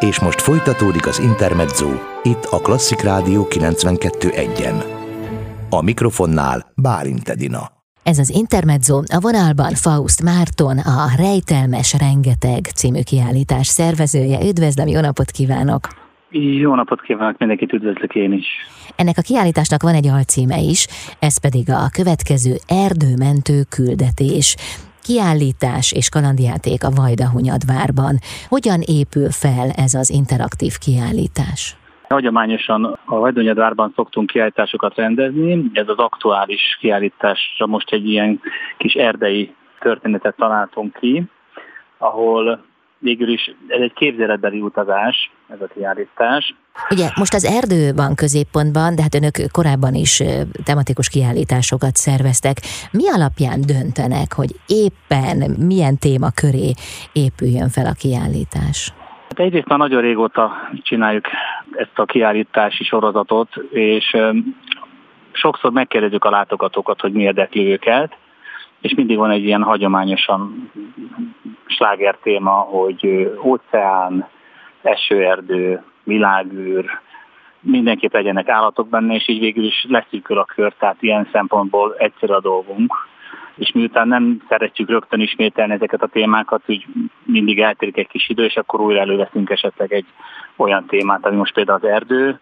És 0.00 0.20
most 0.20 0.40
folytatódik 0.40 1.06
az 1.06 1.18
Intermezzo, 1.18 1.88
itt 2.22 2.44
a 2.50 2.58
Klasszik 2.58 3.00
Rádió 3.00 3.46
92.1-en. 3.50 4.84
A 5.70 5.82
mikrofonnál 5.82 6.72
Bálint 6.82 7.28
Edina. 7.28 7.60
Ez 8.02 8.18
az 8.18 8.30
Intermezzo, 8.30 8.96
a 8.96 9.18
vonalban 9.20 9.72
Faust 9.74 10.22
Márton, 10.22 10.78
a 10.78 11.06
Rejtelmes 11.16 11.94
Rengeteg 11.98 12.64
című 12.64 13.00
kiállítás 13.02 13.66
szervezője. 13.66 14.38
Üdvözlöm, 14.48 14.86
jó 14.86 15.00
napot 15.00 15.30
kívánok! 15.30 15.80
Jó 16.30 16.74
napot 16.74 17.00
kívánok, 17.00 17.38
mindenkit 17.38 17.72
üdvözlök 17.72 18.14
én 18.14 18.32
is. 18.32 18.46
Ennek 18.96 19.18
a 19.18 19.22
kiállításnak 19.22 19.82
van 19.82 19.94
egy 19.94 20.08
alcíme 20.08 20.58
is, 20.58 20.86
ez 21.18 21.40
pedig 21.40 21.70
a 21.70 21.88
következő 21.92 22.54
erdőmentő 22.66 23.62
küldetés 23.68 24.56
kiállítás 25.08 25.86
és 26.00 26.08
kalandjáték 26.08 26.80
a 26.84 26.94
Vajdahunyadvárban. 27.00 28.14
Hogyan 28.54 28.80
épül 28.98 29.30
fel 29.44 29.68
ez 29.84 29.92
az 30.02 30.08
interaktív 30.20 30.74
kiállítás? 30.84 31.60
Hagyományosan 32.08 32.98
a 33.04 33.16
Vajdahunyadvárban 33.18 33.92
szoktunk 33.96 34.26
kiállításokat 34.30 34.94
rendezni, 34.94 35.70
ez 35.72 35.88
az 35.88 35.98
aktuális 35.98 36.62
kiállításra 36.80 37.66
most 37.66 37.92
egy 37.92 38.06
ilyen 38.08 38.40
kis 38.78 38.94
erdei 38.94 39.54
történetet 39.80 40.36
találtunk 40.36 40.96
ki, 41.00 41.24
ahol 41.98 42.64
végül 42.98 43.28
is 43.28 43.54
ez 43.66 43.80
egy 43.80 43.92
képzeletbeli 43.92 44.60
utazás, 44.60 45.30
ez 45.48 45.60
a 45.60 45.66
kiállítás. 45.74 46.54
Ugye 46.90 47.08
most 47.18 47.34
az 47.34 47.44
erdő 47.44 47.92
van 47.96 48.14
középpontban, 48.14 48.94
de 48.94 49.02
hát 49.02 49.14
önök 49.14 49.36
korábban 49.52 49.94
is 49.94 50.22
tematikus 50.64 51.08
kiállításokat 51.08 51.94
szerveztek. 51.94 52.56
Mi 52.92 53.08
alapján 53.10 53.60
döntenek, 53.60 54.32
hogy 54.32 54.50
éppen 54.66 55.36
milyen 55.66 55.98
téma 55.98 56.30
köré 56.34 56.70
épüljön 57.12 57.68
fel 57.68 57.86
a 57.86 57.98
kiállítás? 57.98 58.92
Hát 59.28 59.38
egyrészt 59.38 59.68
már 59.68 59.78
nagyon 59.78 60.00
régóta 60.00 60.52
csináljuk 60.82 61.24
ezt 61.72 61.98
a 61.98 62.04
kiállítási 62.04 62.84
sorozatot, 62.84 63.56
és 63.70 64.16
sokszor 65.32 65.70
megkérdezzük 65.72 66.24
a 66.24 66.30
látogatókat, 66.30 67.00
hogy 67.00 67.12
mi 67.12 67.22
érdekli 67.22 67.70
őket, 67.70 68.16
és 68.80 68.94
mindig 68.94 69.16
van 69.16 69.30
egy 69.30 69.44
ilyen 69.44 69.62
hagyományosan 69.62 70.70
sláger 71.66 72.18
téma, 72.22 72.50
hogy 72.50 73.32
óceán, 73.42 74.28
esőerdő, 74.82 75.82
világűr, 76.04 77.00
mindenképp 77.60 78.12
legyenek 78.12 78.48
állatok 78.48 78.88
benne, 78.88 79.14
és 79.14 79.28
így 79.28 79.40
végül 79.40 79.64
is 79.64 79.86
leszűkül 79.88 80.38
a 80.38 80.44
kör, 80.44 80.72
tehát 80.78 81.02
ilyen 81.02 81.28
szempontból 81.32 81.94
egyszerű 81.98 82.32
a 82.32 82.40
dolgunk. 82.40 82.94
És 83.56 83.72
miután 83.72 84.08
nem 84.08 84.42
szeretjük 84.48 84.88
rögtön 84.88 85.20
ismételni 85.20 85.72
ezeket 85.72 86.02
a 86.02 86.06
témákat, 86.06 86.62
úgy 86.66 86.86
mindig 87.24 87.60
eltérik 87.60 87.96
egy 87.96 88.08
kis 88.08 88.28
idő, 88.28 88.44
és 88.44 88.56
akkor 88.56 88.80
újra 88.80 89.00
előveszünk 89.00 89.50
esetleg 89.50 89.92
egy 89.92 90.06
olyan 90.56 90.86
témát, 90.86 91.26
ami 91.26 91.36
most 91.36 91.54
például 91.54 91.78
az 91.82 91.88
erdő, 91.88 92.40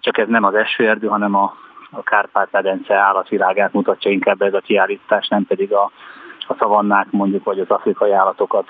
csak 0.00 0.18
ez 0.18 0.28
nem 0.28 0.44
az 0.44 0.54
esőerdő, 0.54 1.06
hanem 1.06 1.34
a, 1.34 1.54
a 1.90 2.02
Kárpát-medence 2.02 2.94
állatvilágát 2.94 3.72
mutatja 3.72 4.10
inkább 4.10 4.42
ez 4.42 4.54
a 4.54 4.60
kiállítás, 4.60 5.28
nem 5.28 5.46
pedig 5.46 5.72
a, 5.72 5.90
a 6.48 6.54
szavannák 6.58 7.10
mondjuk, 7.10 7.44
vagy 7.44 7.60
az 7.60 7.68
afrikai 7.68 8.12
állatokat. 8.12 8.66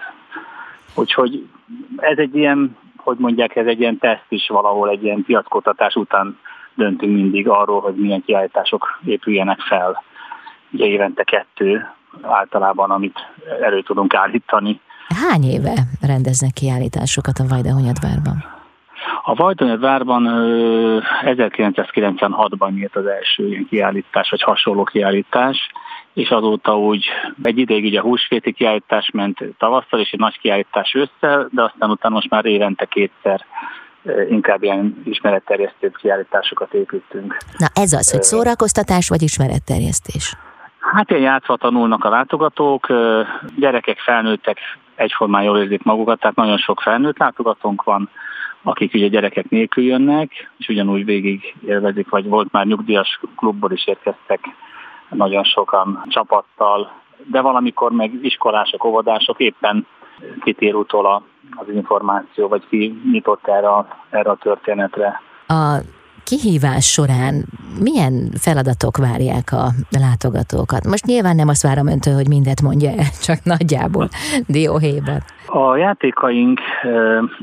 Úgyhogy 0.95 1.49
ez 1.97 2.19
egy 2.19 2.37
ilyen, 2.37 2.77
hogy 2.97 3.17
mondják, 3.19 3.57
ez 3.57 3.67
egy 3.67 3.81
ilyen 3.81 3.99
teszt 3.99 4.27
is 4.29 4.49
valahol, 4.49 4.89
egy 4.89 5.05
ilyen 5.05 5.23
piackotatás 5.25 5.95
után 5.95 6.39
döntünk 6.75 7.15
mindig 7.15 7.49
arról, 7.49 7.81
hogy 7.81 7.95
milyen 7.95 8.23
kiállítások 8.27 9.01
épüljenek 9.05 9.61
fel. 9.61 10.03
Ugye 10.71 10.85
évente 10.85 11.25
kettő 11.25 11.95
általában, 12.23 12.91
amit 12.91 13.19
elő 13.61 13.83
tudunk 13.83 14.15
állítani. 14.15 14.81
Hány 15.09 15.43
éve 15.43 15.73
rendeznek 16.01 16.53
kiállításokat 16.53 17.39
a 17.39 17.47
Vajdahunyadvárban? 17.49 18.56
A 19.29 19.35
Vajdahunyadvárban 19.35 20.25
1996-ban 21.23 22.75
nyílt 22.75 22.97
az 22.97 23.07
első 23.07 23.49
ilyen 23.49 23.67
kiállítás, 23.69 24.31
vagy 24.31 24.43
hasonló 24.43 24.85
kiállítás, 24.85 25.71
és 26.13 26.29
azóta 26.29 26.79
úgy 26.79 27.05
egy 27.43 27.59
ideig 27.59 27.85
ugye 27.85 28.01
húsvéti 28.01 28.53
kiállítás 28.53 29.11
ment 29.11 29.39
tavasszal, 29.59 30.01
és 30.01 30.11
egy 30.11 30.19
nagy 30.19 30.39
kiállítás 30.39 30.95
ősszel, 30.95 31.49
de 31.51 31.63
aztán 31.63 31.91
utána 31.91 32.15
most 32.15 32.31
már 32.31 32.45
évente 32.45 32.85
kétszer 32.85 33.47
inkább 34.29 34.63
ilyen 34.63 35.03
ismeretterjesztő 35.05 35.91
kiállításokat 35.91 36.75
építünk. 36.75 37.37
Na 37.59 37.67
ez 37.75 37.93
az, 37.93 38.11
hogy 38.11 38.23
szórakoztatás 38.23 39.09
vagy 39.09 39.23
ismeretterjesztés? 39.23 40.35
Hát 40.79 41.11
ilyen 41.11 41.23
játszva 41.23 41.57
tanulnak 41.57 42.05
a 42.05 42.09
látogatók, 42.09 42.87
gyerekek, 43.57 43.99
felnőttek 43.99 44.59
egyformán 44.95 45.43
jól 45.43 45.59
érzik 45.59 45.83
magukat, 45.83 46.21
tehát 46.21 46.37
nagyon 46.37 46.59
sok 46.59 46.81
felnőtt 46.81 47.19
látogatónk 47.19 47.83
van, 47.83 48.11
akik 48.67 48.95
ugye 48.95 49.09
gyerekek 49.09 49.49
nélkül 49.49 49.85
jönnek, 49.85 50.51
és 50.57 50.69
ugyanúgy 50.69 51.05
végig 51.05 51.55
élvezik, 51.67 52.09
vagy 52.09 52.29
volt 52.29 52.53
már 52.53 52.67
nyugdíjas 52.67 53.21
klubból 53.37 53.73
is 53.73 53.87
érkeztek 53.87 54.41
nagyon 55.11 55.45
sokan 55.45 56.05
csapattal, 56.09 56.93
de 57.25 57.41
valamikor 57.41 57.93
meg 57.93 58.11
iskolások, 58.23 58.85
óvodások 58.85 59.41
éppen 59.41 59.87
kitér 60.43 60.75
utol 60.75 61.23
az 61.57 61.69
információ, 61.75 62.49
vagy 62.49 62.67
ki 62.69 63.01
nyitott 63.13 63.47
erre 63.47 63.69
erre 64.11 64.31
a 64.31 64.37
történetre. 64.37 65.21
A 65.47 65.77
kihívás 66.29 66.87
során 66.97 67.35
milyen 67.81 68.15
feladatok 68.47 68.97
várják 68.97 69.47
a 69.53 69.65
látogatókat? 70.01 70.85
Most 70.93 71.05
nyilván 71.07 71.37
nem 71.37 71.49
azt 71.49 71.63
várom 71.63 71.87
öntől, 71.87 72.15
hogy 72.15 72.29
mindet 72.29 72.63
mondja 72.63 72.91
el, 72.91 73.11
csak 73.27 73.39
nagyjából 73.45 74.09
dióhéjban. 74.47 75.21
A 75.47 75.77
játékaink 75.77 76.61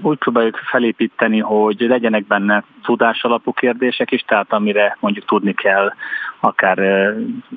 úgy 0.01 0.17
próbáljuk 0.17 0.57
felépíteni, 0.57 1.39
hogy 1.39 1.79
legyenek 1.79 2.27
benne 2.27 2.63
tudás 2.83 3.23
alapú 3.23 3.51
kérdések 3.51 4.11
is, 4.11 4.21
tehát 4.21 4.53
amire 4.53 4.97
mondjuk 4.99 5.25
tudni 5.25 5.53
kell, 5.53 5.93
akár 6.39 6.79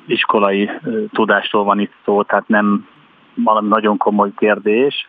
iskolai 0.07 0.69
tudástól 1.11 1.63
van 1.63 1.79
itt 1.79 1.93
szó, 2.05 2.23
tehát 2.23 2.47
nem 2.47 2.87
valami 3.43 3.67
nagyon 3.67 3.97
komoly 3.97 4.31
kérdés, 4.37 5.07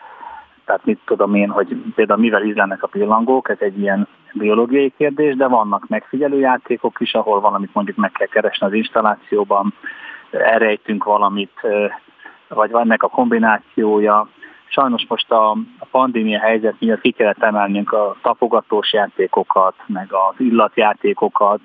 tehát 0.68 0.84
mit 0.84 1.00
tudom 1.04 1.34
én, 1.34 1.50
hogy 1.50 1.76
például 1.94 2.20
mivel 2.20 2.42
ízlenek 2.42 2.82
a 2.82 2.86
pillangók, 2.86 3.48
ez 3.48 3.56
egy 3.60 3.78
ilyen 3.78 4.08
biológiai 4.32 4.92
kérdés, 4.96 5.36
de 5.36 5.46
vannak 5.46 5.88
megfigyelő 5.88 6.38
játékok 6.38 7.00
is, 7.00 7.14
ahol 7.14 7.40
valamit 7.40 7.74
mondjuk 7.74 7.96
meg 7.96 8.10
kell 8.10 8.26
keresni 8.26 8.66
az 8.66 8.72
installációban, 8.72 9.74
elrejtünk 10.30 11.04
valamit, 11.04 11.60
vagy 12.48 12.70
van 12.70 12.82
ennek 12.82 13.02
a 13.02 13.08
kombinációja. 13.08 14.28
Sajnos 14.66 15.04
most 15.08 15.30
a, 15.30 15.50
a 15.78 15.86
pandémia 15.90 16.40
helyzet 16.40 16.74
miatt 16.78 17.00
ki 17.00 17.10
kellett 17.10 17.42
emelnünk 17.42 17.92
a 17.92 18.16
tapogatós 18.22 18.92
játékokat, 18.92 19.74
meg 19.86 20.12
az 20.12 20.34
illatjátékokat, 20.38 21.60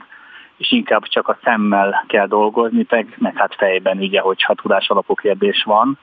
és 0.58 0.72
inkább 0.72 1.03
csak 1.03 1.28
a 1.28 1.38
szemmel 1.44 2.03
kell 2.08 2.28
dolgozni, 2.28 2.86
meg, 2.90 3.16
meg 3.18 3.38
hát 3.38 3.56
fejben 3.56 3.97
ugye, 3.97 4.19
hogyha 4.19 4.53
tudás 4.53 4.90
alapú 4.90 5.13
kérdés 5.13 5.63
van 5.63 5.97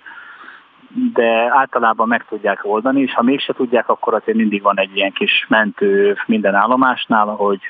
de 1.13 1.49
általában 1.51 2.09
meg 2.09 2.25
tudják 2.29 2.61
oldani, 2.63 3.01
és 3.01 3.15
ha 3.15 3.23
mégse 3.23 3.53
tudják, 3.53 3.89
akkor 3.89 4.15
azért 4.15 4.37
mindig 4.37 4.63
van 4.63 4.79
egy 4.79 4.97
ilyen 4.97 5.13
kis 5.13 5.47
mentő 5.49 6.17
minden 6.27 6.55
állomásnál, 6.55 7.27
hogy 7.27 7.61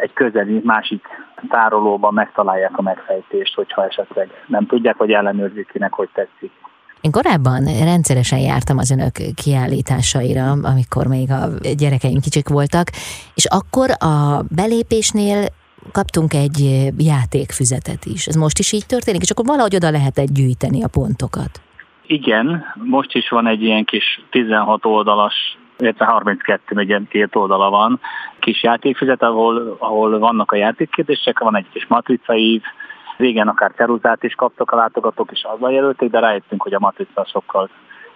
egy 0.00 0.12
közeli 0.12 0.60
másik 0.64 1.06
tárolóban 1.48 2.14
megtalálják 2.14 2.78
a 2.78 2.82
megfejtést, 2.82 3.54
hogyha 3.54 3.86
esetleg 3.86 4.28
nem 4.46 4.66
tudják, 4.66 4.96
vagy 4.96 5.12
ellenőrzik 5.12 5.68
kinek, 5.72 5.92
hogy 5.92 6.08
tetszik. 6.12 6.50
Én 7.00 7.10
korábban 7.10 7.64
rendszeresen 7.84 8.38
jártam 8.38 8.78
az 8.78 8.90
önök 8.90 9.12
kiállításaira, 9.34 10.50
amikor 10.50 11.06
még 11.06 11.30
a 11.30 11.68
gyerekeim 11.76 12.20
kicsik 12.20 12.48
voltak, 12.48 12.88
és 13.34 13.44
akkor 13.44 13.90
a 13.90 14.42
belépésnél 14.54 15.44
kaptunk 15.92 16.34
egy 16.34 16.90
játékfüzetet 16.98 18.04
is. 18.04 18.26
Ez 18.26 18.34
most 18.34 18.58
is 18.58 18.72
így 18.72 18.86
történik, 18.86 19.22
és 19.22 19.30
akkor 19.30 19.44
valahogy 19.46 19.74
oda 19.74 19.90
lehetett 19.90 20.32
gyűjteni 20.32 20.82
a 20.82 20.88
pontokat. 20.88 21.60
Igen, 22.06 22.64
most 22.74 23.14
is 23.14 23.28
van 23.28 23.46
egy 23.46 23.62
ilyen 23.62 23.84
kis 23.84 24.20
16 24.30 24.84
oldalas 24.84 25.56
illetve 25.78 26.04
32, 26.04 26.78
egy 26.78 26.88
ilyen 26.88 27.08
két 27.10 27.36
oldala 27.36 27.70
van, 27.70 28.00
kis 28.38 28.62
játékfüzet, 28.62 29.22
ahol, 29.22 29.76
ahol 29.78 30.18
vannak 30.18 30.52
a 30.52 30.56
játékkérdések, 30.56 31.38
van 31.38 31.56
egy 31.56 31.68
kis 31.72 31.86
matricaív, 31.86 32.62
régen 33.16 33.48
akár 33.48 33.72
ceruzát 33.76 34.22
is 34.22 34.34
kaptak 34.34 34.70
a 34.70 34.76
látogatók, 34.76 35.30
és 35.32 35.42
azzal 35.42 35.72
jelölték, 35.72 36.10
de 36.10 36.18
rájöttünk, 36.18 36.62
hogy 36.62 36.74
a 36.74 36.78
matrica 36.78 37.24
sokkal 37.24 37.68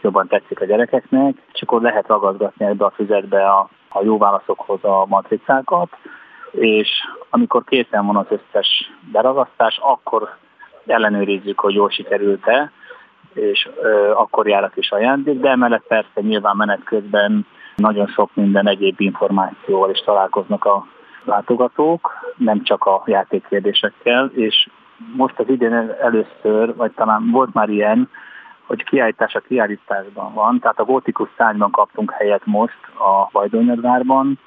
jobban 0.02 0.28
tetszik 0.28 0.60
a 0.60 0.64
gyerekeknek, 0.64 1.34
és 1.52 1.62
akkor 1.62 1.82
lehet 1.82 2.06
ragazgatni 2.06 2.64
ebbe 2.64 2.84
a 2.84 2.90
füzetbe 2.90 3.48
a, 3.48 3.68
a 3.88 4.02
jó 4.02 4.18
válaszokhoz 4.18 4.84
a 4.84 5.06
matricákat, 5.08 5.88
és 6.50 6.88
amikor 7.30 7.64
készen 7.64 8.06
van 8.06 8.16
az 8.16 8.26
összes 8.28 8.90
beragasztás, 9.12 9.78
akkor 9.82 10.36
ellenőrizzük, 10.86 11.60
hogy 11.60 11.74
jól 11.74 11.90
sikerült-e, 11.90 12.72
és 13.34 13.68
ö, 13.82 14.10
akkor 14.10 14.48
jár 14.48 14.64
a 14.64 14.68
kis 14.68 14.90
ajándék, 14.90 15.40
de 15.40 15.50
emellett 15.50 15.86
persze 15.88 16.20
nyilván 16.20 16.56
menet 16.56 16.84
közben 16.84 17.46
nagyon 17.76 18.06
sok 18.06 18.30
minden 18.34 18.68
egyéb 18.68 19.00
információval 19.00 19.90
is 19.90 19.98
találkoznak 19.98 20.64
a 20.64 20.86
látogatók, 21.24 22.34
nem 22.36 22.62
csak 22.62 22.84
a 22.84 23.02
játékkérdésekkel, 23.06 24.30
és 24.34 24.68
most 25.16 25.38
az 25.38 25.48
idén 25.48 25.72
először, 26.00 26.76
vagy 26.76 26.92
talán 26.92 27.30
volt 27.30 27.54
már 27.54 27.68
ilyen, 27.68 28.08
hogy 28.66 28.84
kiállítás 28.84 29.34
a 29.34 29.40
kiállításban 29.40 30.34
van, 30.34 30.58
tehát 30.58 30.78
a 30.78 30.84
gótikus 30.84 31.28
szányban 31.36 31.70
kaptunk 31.70 32.10
helyet 32.10 32.42
most 32.44 32.78
a 32.98 33.28
Vajdonyadvárban, 33.32 34.38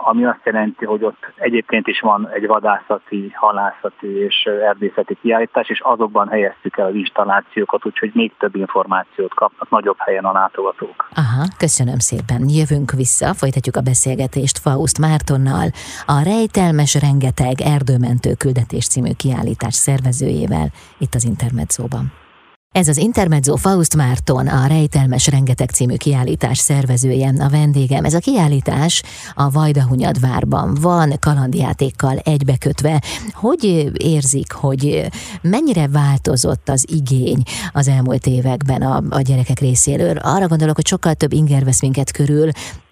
ami 0.00 0.24
azt 0.24 0.44
jelenti, 0.44 0.84
hogy 0.84 1.04
ott 1.04 1.32
egyébként 1.34 1.86
is 1.86 2.00
van 2.00 2.28
egy 2.28 2.46
vadászati, 2.46 3.32
halászati 3.34 4.06
és 4.06 4.42
erdészeti 4.44 5.18
kiállítás, 5.20 5.68
és 5.68 5.80
azokban 5.80 6.28
helyeztük 6.28 6.76
el 6.76 6.86
az 6.86 6.94
installációkat, 6.94 7.86
úgyhogy 7.86 8.10
még 8.14 8.32
több 8.38 8.54
információt 8.56 9.34
kapnak 9.34 9.70
nagyobb 9.70 9.96
helyen 9.98 10.24
a 10.24 10.32
látogatók. 10.32 11.08
Aha, 11.14 11.44
köszönöm 11.58 11.98
szépen. 11.98 12.48
Jövünk 12.48 12.90
vissza, 12.90 13.34
folytatjuk 13.34 13.76
a 13.76 13.80
beszélgetést 13.80 14.58
Faust 14.58 14.98
Mártonnal, 14.98 15.68
a 16.06 16.22
Rejtelmes 16.24 16.94
Rengeteg 17.00 17.60
Erdőmentő 17.74 18.30
Küldetés 18.38 18.88
című 18.88 19.12
kiállítás 19.16 19.74
szervezőjével 19.74 20.68
itt 20.98 21.14
az 21.14 21.24
Intermedzóban. 21.24 22.27
Ez 22.72 22.88
az 22.88 22.96
Intermezzo 22.96 23.56
Faust 23.56 23.96
Márton, 23.96 24.46
a 24.46 24.66
Rejtelmes 24.66 25.26
Rengeteg 25.26 25.70
című 25.70 25.96
kiállítás 25.96 26.58
szervezője, 26.58 27.32
a 27.38 27.48
vendégem. 27.48 28.04
Ez 28.04 28.14
a 28.14 28.18
kiállítás 28.18 29.02
a 29.34 29.50
Vajdahunyadvárban 29.50 30.74
van, 30.80 31.14
kalandjátékkal 31.20 32.16
egybekötve. 32.16 33.02
Hogy 33.32 33.90
érzik, 33.96 34.52
hogy 34.52 35.08
mennyire 35.42 35.88
változott 35.88 36.68
az 36.68 36.84
igény 36.90 37.42
az 37.72 37.88
elmúlt 37.88 38.26
években 38.26 38.82
a, 38.82 39.02
a 39.10 39.20
gyerekek 39.20 39.58
részéről? 39.58 40.16
Arra 40.16 40.48
gondolok, 40.48 40.74
hogy 40.74 40.86
sokkal 40.86 41.14
több 41.14 41.32
inger 41.32 41.64
vesz 41.64 41.80
minket 41.80 42.10
körül, 42.10 42.50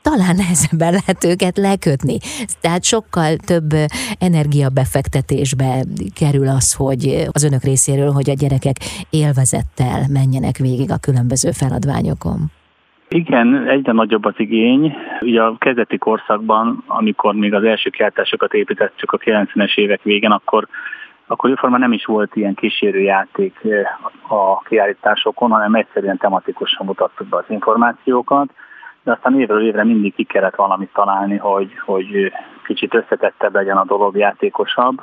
talán 0.08 0.36
nehezebben 0.42 0.92
lehet 0.98 1.22
őket 1.32 1.56
lekötni. 1.68 2.16
Tehát 2.64 2.84
sokkal 2.94 3.30
több 3.52 3.70
energiabefektetésbe 4.28 5.70
kerül 6.20 6.48
az, 6.58 6.68
hogy 6.82 7.02
az 7.36 7.44
önök 7.48 7.64
részéről, 7.70 8.10
hogy 8.18 8.28
a 8.30 8.40
gyerekek 8.42 8.76
élvezettel 9.10 10.00
menjenek 10.18 10.56
végig 10.66 10.90
a 10.96 11.04
különböző 11.06 11.50
feladványokon. 11.60 12.40
Igen, 13.08 13.68
egyre 13.68 13.92
nagyobb 13.92 14.24
az 14.24 14.34
igény. 14.36 14.94
Ugye 15.20 15.42
a 15.42 15.56
kezdeti 15.58 15.98
korszakban, 15.98 16.84
amikor 16.86 17.34
még 17.34 17.54
az 17.54 17.64
első 17.64 17.90
kiáltásokat 17.90 18.54
építettük 18.54 19.12
a 19.12 19.18
90-es 19.18 19.76
évek 19.76 20.02
végén, 20.02 20.30
akkor 20.30 20.68
akkor 21.28 21.48
jóformán 21.48 21.80
nem 21.80 21.92
is 21.92 22.04
volt 22.04 22.36
ilyen 22.36 22.54
kísérőjáték 22.54 23.54
a 24.28 24.62
kiállításokon, 24.62 25.50
hanem 25.50 25.74
egyszerűen 25.74 26.16
tematikusan 26.16 26.86
mutattuk 26.86 27.26
be 27.26 27.36
az 27.36 27.44
információkat 27.48 28.48
de 29.06 29.12
aztán 29.12 29.40
évről 29.40 29.66
évre 29.66 29.84
mindig 29.84 30.14
ki 30.14 30.24
kellett 30.24 30.54
valamit 30.54 30.92
találni, 30.92 31.36
hogy, 31.36 31.78
hogy 31.84 32.32
kicsit 32.64 32.94
összetettebb 32.94 33.54
legyen 33.54 33.76
a 33.76 33.84
dolog, 33.84 34.16
játékosabb. 34.16 35.02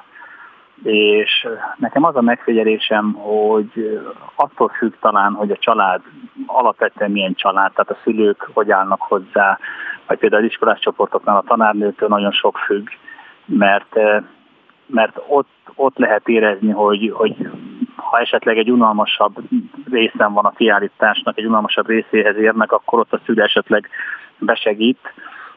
És 0.84 1.48
nekem 1.78 2.04
az 2.04 2.16
a 2.16 2.22
megfigyelésem, 2.22 3.14
hogy 3.14 4.02
attól 4.36 4.70
függ 4.70 4.94
talán, 5.00 5.34
hogy 5.34 5.52
a 5.52 5.58
család 5.58 6.02
alapvetően 6.46 7.12
milyen 7.12 7.34
család, 7.34 7.72
tehát 7.72 7.92
a 7.92 8.02
szülők 8.04 8.50
hogy 8.54 8.72
állnak 8.72 9.02
hozzá, 9.02 9.60
vagy 10.08 10.18
például 10.18 10.44
az 10.44 10.50
iskolás 10.50 10.80
csoportoknál 10.80 11.38
a 11.38 11.44
tanárnőtől 11.48 12.10
nagyon 12.10 12.32
sok 12.32 12.58
függ, 12.58 12.88
mert, 13.46 13.96
mert 14.86 15.22
ott, 15.28 15.50
ott 15.76 15.98
lehet 15.98 16.28
érezni, 16.28 16.72
hogy, 16.72 17.12
hogy 17.14 17.36
ha 18.14 18.20
esetleg 18.20 18.58
egy 18.58 18.72
unalmasabb 18.72 19.36
részen 19.92 20.34
van 20.34 20.46
a 20.46 20.52
kiállításnak, 20.52 21.38
egy 21.38 21.46
unalmasabb 21.46 21.88
részéhez 21.88 22.36
érnek, 22.36 22.72
akkor 22.72 23.00
ott 23.00 23.14
a 23.14 23.20
szülő 23.26 23.42
esetleg 23.42 23.90
besegít, 24.38 25.14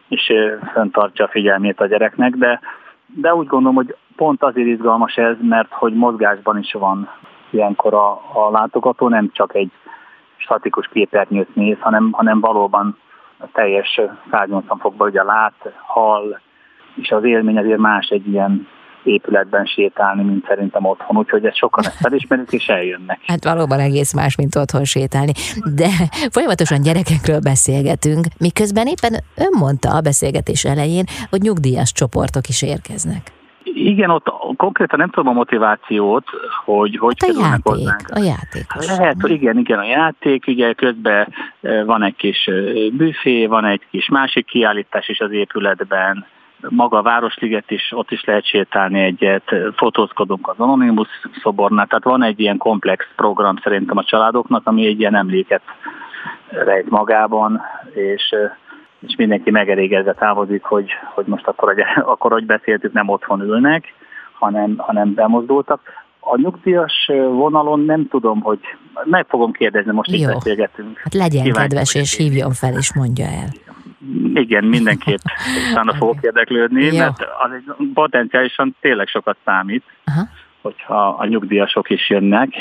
és 0.08 0.32
fenntartja 0.72 1.24
a 1.24 1.28
figyelmét 1.28 1.80
a 1.80 1.86
gyereknek, 1.86 2.34
de, 2.34 2.60
de 3.06 3.34
úgy 3.34 3.46
gondolom, 3.46 3.74
hogy 3.74 3.96
pont 4.16 4.42
azért 4.42 4.66
izgalmas 4.66 5.16
ez, 5.16 5.36
mert 5.40 5.72
hogy 5.72 5.94
mozgásban 5.94 6.58
is 6.58 6.72
van 6.72 7.10
ilyenkor 7.50 7.94
a, 7.94 8.10
a 8.32 8.50
látogató, 8.50 9.08
nem 9.08 9.30
csak 9.32 9.54
egy 9.54 9.70
statikus 10.36 10.88
képernyőt 10.92 11.54
néz, 11.54 11.76
hanem, 11.80 12.12
hanem 12.12 12.40
valóban 12.40 12.98
a 13.38 13.46
teljes 13.52 14.00
180 14.30 14.78
fokban 14.78 15.08
ugye 15.08 15.22
lát, 15.22 15.72
hall, 15.82 16.38
és 16.94 17.10
az 17.10 17.24
élmény 17.24 17.58
azért 17.58 17.78
más 17.78 18.08
egy 18.08 18.28
ilyen 18.28 18.68
épületben 19.06 19.64
sétálni, 19.64 20.22
mint 20.22 20.44
szerintem 20.48 20.84
otthon, 20.84 21.16
úgyhogy 21.16 21.44
ezt 21.44 21.56
sokan 21.56 21.84
ezt 21.84 21.96
felismerik 21.96 22.52
és 22.52 22.68
eljönnek. 22.68 23.20
Hát 23.26 23.44
valóban 23.44 23.78
egész 23.78 24.14
más, 24.14 24.36
mint 24.36 24.56
otthon 24.56 24.84
sétálni. 24.84 25.32
De 25.74 25.88
folyamatosan 26.30 26.82
gyerekekről 26.82 27.40
beszélgetünk, 27.40 28.26
miközben 28.38 28.86
éppen 28.86 29.12
ön 29.36 29.58
mondta 29.58 29.96
a 29.96 30.00
beszélgetés 30.00 30.64
elején, 30.64 31.04
hogy 31.30 31.40
nyugdíjas 31.40 31.92
csoportok 31.92 32.48
is 32.48 32.62
érkeznek. 32.62 33.34
Igen, 33.74 34.10
ott 34.10 34.32
konkrétan 34.56 34.98
nem 34.98 35.10
tudom 35.10 35.28
a 35.28 35.36
motivációt, 35.36 36.24
hogy 36.64 36.96
hogy 36.96 37.16
hát 37.18 37.36
a 37.36 37.40
játék, 37.40 37.62
hozzánk. 37.62 38.08
A 38.08 38.18
játék. 38.18 38.96
Lehet, 38.98 39.16
igen, 39.24 39.58
igen, 39.58 39.78
a 39.78 39.84
játék, 39.84 40.46
ugye 40.46 40.72
közben 40.72 41.28
e, 41.62 41.84
van 41.84 42.02
egy 42.02 42.16
kis 42.16 42.46
e, 42.46 42.52
büfé, 42.92 43.46
van 43.46 43.64
egy 43.64 43.82
kis 43.90 44.08
másik 44.08 44.46
kiállítás 44.46 45.08
is 45.08 45.20
az 45.20 45.32
épületben, 45.32 46.26
maga 46.68 46.98
a 46.98 47.02
Városliget 47.02 47.70
is, 47.70 47.92
ott 47.94 48.10
is 48.10 48.24
lehet 48.24 48.46
sétálni 48.46 49.00
egyet, 49.00 49.54
fotózkodunk 49.76 50.48
az 50.48 50.58
Anonymous 50.58 51.08
szobornál, 51.42 51.86
tehát 51.86 52.04
van 52.04 52.22
egy 52.22 52.40
ilyen 52.40 52.56
komplex 52.56 53.06
program 53.16 53.56
szerintem 53.62 53.96
a 53.96 54.04
családoknak, 54.04 54.66
ami 54.66 54.86
egy 54.86 55.00
ilyen 55.00 55.14
emléket 55.14 55.62
rejt 56.48 56.90
magában, 56.90 57.62
és, 57.94 58.34
és 59.06 59.16
mindenki 59.16 59.50
megelégedve 59.50 60.12
távozik, 60.12 60.62
hogy, 60.62 60.90
hogy 61.14 61.26
most 61.26 61.46
akkor, 61.46 61.74
hogy, 61.74 61.82
akkor, 62.12 62.32
hogy 62.32 62.46
beszéltük, 62.46 62.92
nem 62.92 63.08
otthon 63.08 63.40
ülnek, 63.40 63.94
hanem, 64.32 64.74
hanem 64.76 65.14
bemozdultak. 65.14 65.80
A 66.20 66.36
nyugdíjas 66.36 67.10
vonalon 67.30 67.80
nem 67.80 68.08
tudom, 68.08 68.40
hogy 68.40 68.60
meg 69.04 69.26
fogom 69.28 69.52
kérdezni, 69.52 69.92
most 69.92 70.10
Jó. 70.10 70.16
itt 70.16 70.34
beszélgetünk. 70.34 70.98
Hát 70.98 71.14
legyen 71.14 71.42
Kíváncsi 71.42 71.68
kedves, 71.68 71.94
és 71.94 72.16
hívjon 72.16 72.52
fel, 72.52 72.72
és 72.72 72.94
mondja 72.94 73.24
el. 73.24 73.48
Igen, 74.34 74.64
mindenképp 74.64 75.20
utána 75.70 75.94
fogok 75.98 76.18
érdeklődni, 76.20 76.84
Jó. 76.84 76.98
mert 76.98 77.20
az 77.20 77.50
egy 77.52 77.92
potenciálisan 77.94 78.76
tényleg 78.80 79.06
sokat 79.06 79.36
számít, 79.44 79.84
Aha. 80.04 80.28
hogyha 80.62 81.08
a 81.08 81.26
nyugdíjasok 81.26 81.90
is 81.90 82.10
jönnek. 82.10 82.54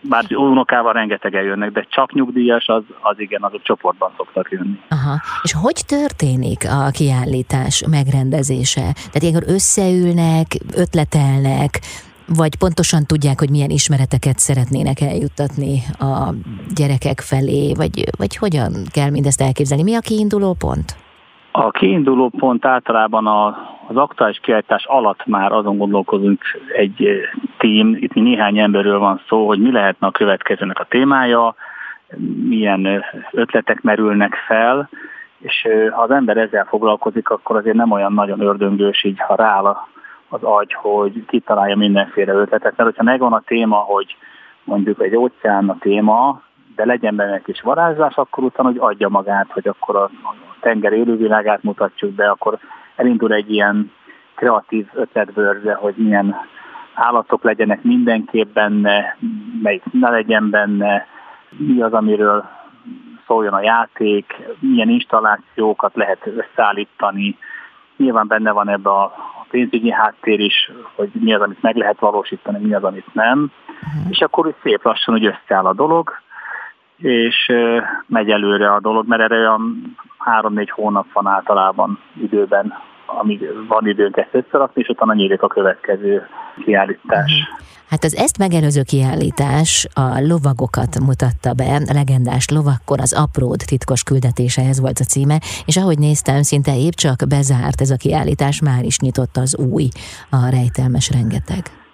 Bár 0.00 0.24
unokával 0.28 0.92
rengetegen 0.92 1.42
jönnek, 1.42 1.72
de 1.72 1.86
csak 1.88 2.12
nyugdíjas, 2.12 2.66
az, 2.66 2.82
az 3.00 3.20
igen, 3.20 3.42
azok 3.42 3.62
csoportban 3.62 4.10
szoktak 4.16 4.50
jönni. 4.50 4.80
Aha. 4.88 5.20
És 5.42 5.52
hogy 5.52 5.82
történik 5.86 6.64
a 6.68 6.90
kiállítás 6.90 7.84
megrendezése? 7.90 8.80
Tehát 8.80 9.22
ilyenkor 9.22 9.44
összeülnek, 9.46 10.46
ötletelnek, 10.76 11.80
vagy 12.28 12.56
pontosan 12.58 13.04
tudják, 13.06 13.38
hogy 13.38 13.50
milyen 13.50 13.70
ismereteket 13.70 14.38
szeretnének 14.38 15.00
eljuttatni 15.00 15.72
a 15.98 16.32
gyerekek 16.74 17.20
felé, 17.20 17.74
vagy, 17.74 18.04
vagy 18.18 18.36
hogyan 18.36 18.72
kell 18.92 19.10
mindezt 19.10 19.40
elképzelni? 19.40 19.82
Mi 19.82 19.94
a 19.94 20.00
kiinduló 20.00 20.54
pont? 20.58 20.96
A 21.52 21.70
kiinduló 21.70 22.28
pont 22.28 22.64
általában 22.64 23.26
a, 23.26 23.46
az 23.88 23.96
aktuális 23.96 24.38
kiállítás 24.42 24.84
alatt 24.84 25.26
már 25.26 25.52
azon 25.52 25.76
gondolkozunk 25.76 26.42
egy 26.76 27.08
tím, 27.58 27.96
itt 28.00 28.14
néhány 28.14 28.58
emberről 28.58 28.98
van 28.98 29.20
szó, 29.28 29.46
hogy 29.46 29.58
mi 29.58 29.72
lehetne 29.72 30.06
a 30.06 30.10
következőnek 30.10 30.78
a 30.78 30.86
témája, 30.88 31.54
milyen 32.48 33.04
ötletek 33.32 33.82
merülnek 33.82 34.34
fel, 34.46 34.88
és 35.38 35.66
ha 35.90 36.02
az 36.02 36.10
ember 36.10 36.36
ezzel 36.36 36.64
foglalkozik, 36.64 37.28
akkor 37.28 37.56
azért 37.56 37.76
nem 37.76 37.90
olyan 37.90 38.12
nagyon 38.12 38.40
ördöngős, 38.40 39.04
így 39.04 39.20
ha 39.20 39.34
rááll 39.34 39.76
az 40.28 40.42
agy, 40.42 40.72
hogy 40.72 41.24
kitalálja 41.26 41.76
mindenféle 41.76 42.32
ötletet, 42.32 42.76
mert 42.76 42.88
hogyha 42.88 43.02
megvan 43.02 43.32
a 43.32 43.42
téma, 43.46 43.76
hogy 43.76 44.16
mondjuk 44.64 45.02
egy 45.02 45.16
óceán 45.16 45.68
a 45.68 45.76
téma, 45.80 46.42
de 46.76 46.84
legyen 46.84 47.16
benne 47.16 47.34
egy 47.34 47.42
kis 47.42 47.60
varázslás, 47.60 48.14
akkor 48.14 48.44
utána 48.44 48.68
hogy 48.68 48.78
adja 48.78 49.08
magát, 49.08 49.50
hogy 49.50 49.68
akkor 49.68 49.96
a 49.96 50.10
tenger 50.60 50.92
élővilágát 50.92 51.62
mutatjuk 51.62 52.12
be, 52.12 52.30
akkor 52.30 52.58
elindul 52.96 53.32
egy 53.32 53.52
ilyen 53.52 53.92
kreatív 54.34 54.86
ötletbőrze, 54.94 55.74
hogy 55.74 55.94
milyen 55.96 56.36
állatok 56.94 57.42
legyenek 57.42 57.82
mindenképp 57.82 58.54
benne, 58.54 59.16
melyik 59.62 59.82
ne 59.92 60.10
legyen 60.10 60.50
benne, 60.50 61.06
mi 61.48 61.82
az, 61.82 61.92
amiről 61.92 62.44
szóljon 63.26 63.52
a 63.52 63.60
játék, 63.60 64.34
milyen 64.58 64.88
installációkat 64.88 65.94
lehet 65.94 66.26
összeállítani. 66.26 67.38
Nyilván 67.96 68.26
benne 68.26 68.50
van 68.50 68.68
ebbe 68.68 68.90
a 68.90 69.14
pénzügyi 69.50 69.90
háttér 69.90 70.40
is, 70.40 70.70
hogy 70.94 71.10
mi 71.12 71.34
az, 71.34 71.40
amit 71.40 71.62
meg 71.62 71.76
lehet 71.76 71.98
valósítani, 71.98 72.66
mi 72.66 72.74
az, 72.74 72.84
amit 72.84 73.14
nem. 73.14 73.52
Uh-huh. 73.68 74.10
És 74.10 74.20
akkor 74.20 74.46
is 74.46 74.54
szép 74.62 74.84
lassan, 74.84 75.14
hogy 75.14 75.26
összeáll 75.26 75.66
a 75.66 75.74
dolog, 75.74 76.12
és 76.96 77.52
megy 78.06 78.30
előre 78.30 78.72
a 78.72 78.80
dolog, 78.80 79.06
mert 79.08 79.22
erre 79.22 79.38
olyan 79.38 79.96
három-négy 80.18 80.70
hónap 80.70 81.12
van 81.12 81.26
általában 81.26 81.98
időben, 82.20 82.74
amíg 83.06 83.40
van 83.68 83.86
időnk 83.86 84.16
ezt 84.16 84.34
összerakni, 84.34 84.82
és 84.82 84.88
utána 84.88 85.14
nyílik 85.14 85.42
a 85.42 85.48
következő 85.48 86.26
kiállítás. 86.64 87.32
Uh-huh. 87.32 87.64
Hát 87.88 88.04
az 88.04 88.16
ezt 88.16 88.38
megelőző 88.38 88.82
kiállítás 88.82 89.86
a 89.94 90.20
lovagokat 90.20 90.98
mutatta 91.00 91.52
be, 91.52 91.74
a 91.88 91.92
legendás 91.92 92.48
lovakkor 92.48 93.00
az 93.00 93.12
apród 93.12 93.62
titkos 93.66 94.02
küldetése, 94.02 94.62
ez 94.62 94.80
volt 94.80 94.98
a 94.98 95.04
címe, 95.04 95.38
és 95.66 95.76
ahogy 95.76 95.98
néztem, 95.98 96.42
szinte 96.42 96.76
épp 96.76 96.92
csak 96.92 97.16
bezárt 97.28 97.80
ez 97.80 97.90
a 97.90 97.96
kiállítás, 97.96 98.60
már 98.60 98.84
is 98.84 98.98
nyitott 98.98 99.36
az 99.36 99.56
új, 99.56 99.88
a 100.30 100.48
rejtelmes 100.50 101.10
rengeteg. 101.10 101.85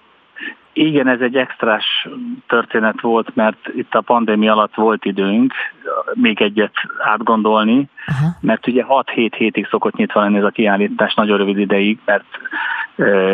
Igen, 0.73 1.09
ez 1.09 1.21
egy 1.21 1.37
extrás 1.37 2.09
történet 2.47 3.00
volt, 3.00 3.35
mert 3.35 3.69
itt 3.75 3.95
a 3.95 4.00
pandémia 4.00 4.52
alatt 4.52 4.75
volt 4.75 5.05
időnk 5.05 5.52
még 6.14 6.41
egyet 6.41 6.75
átgondolni, 6.99 7.88
Aha. 8.07 8.29
mert 8.41 8.67
ugye 8.67 8.85
6-7 8.88 9.33
hétig 9.37 9.67
szokott 9.67 9.97
nyitva 9.97 10.21
lenni 10.21 10.37
ez 10.37 10.45
a 10.45 10.50
kiállítás, 10.50 11.14
nagyon 11.14 11.38
rövid 11.38 11.59
ideig, 11.59 11.99
mert 12.05 12.25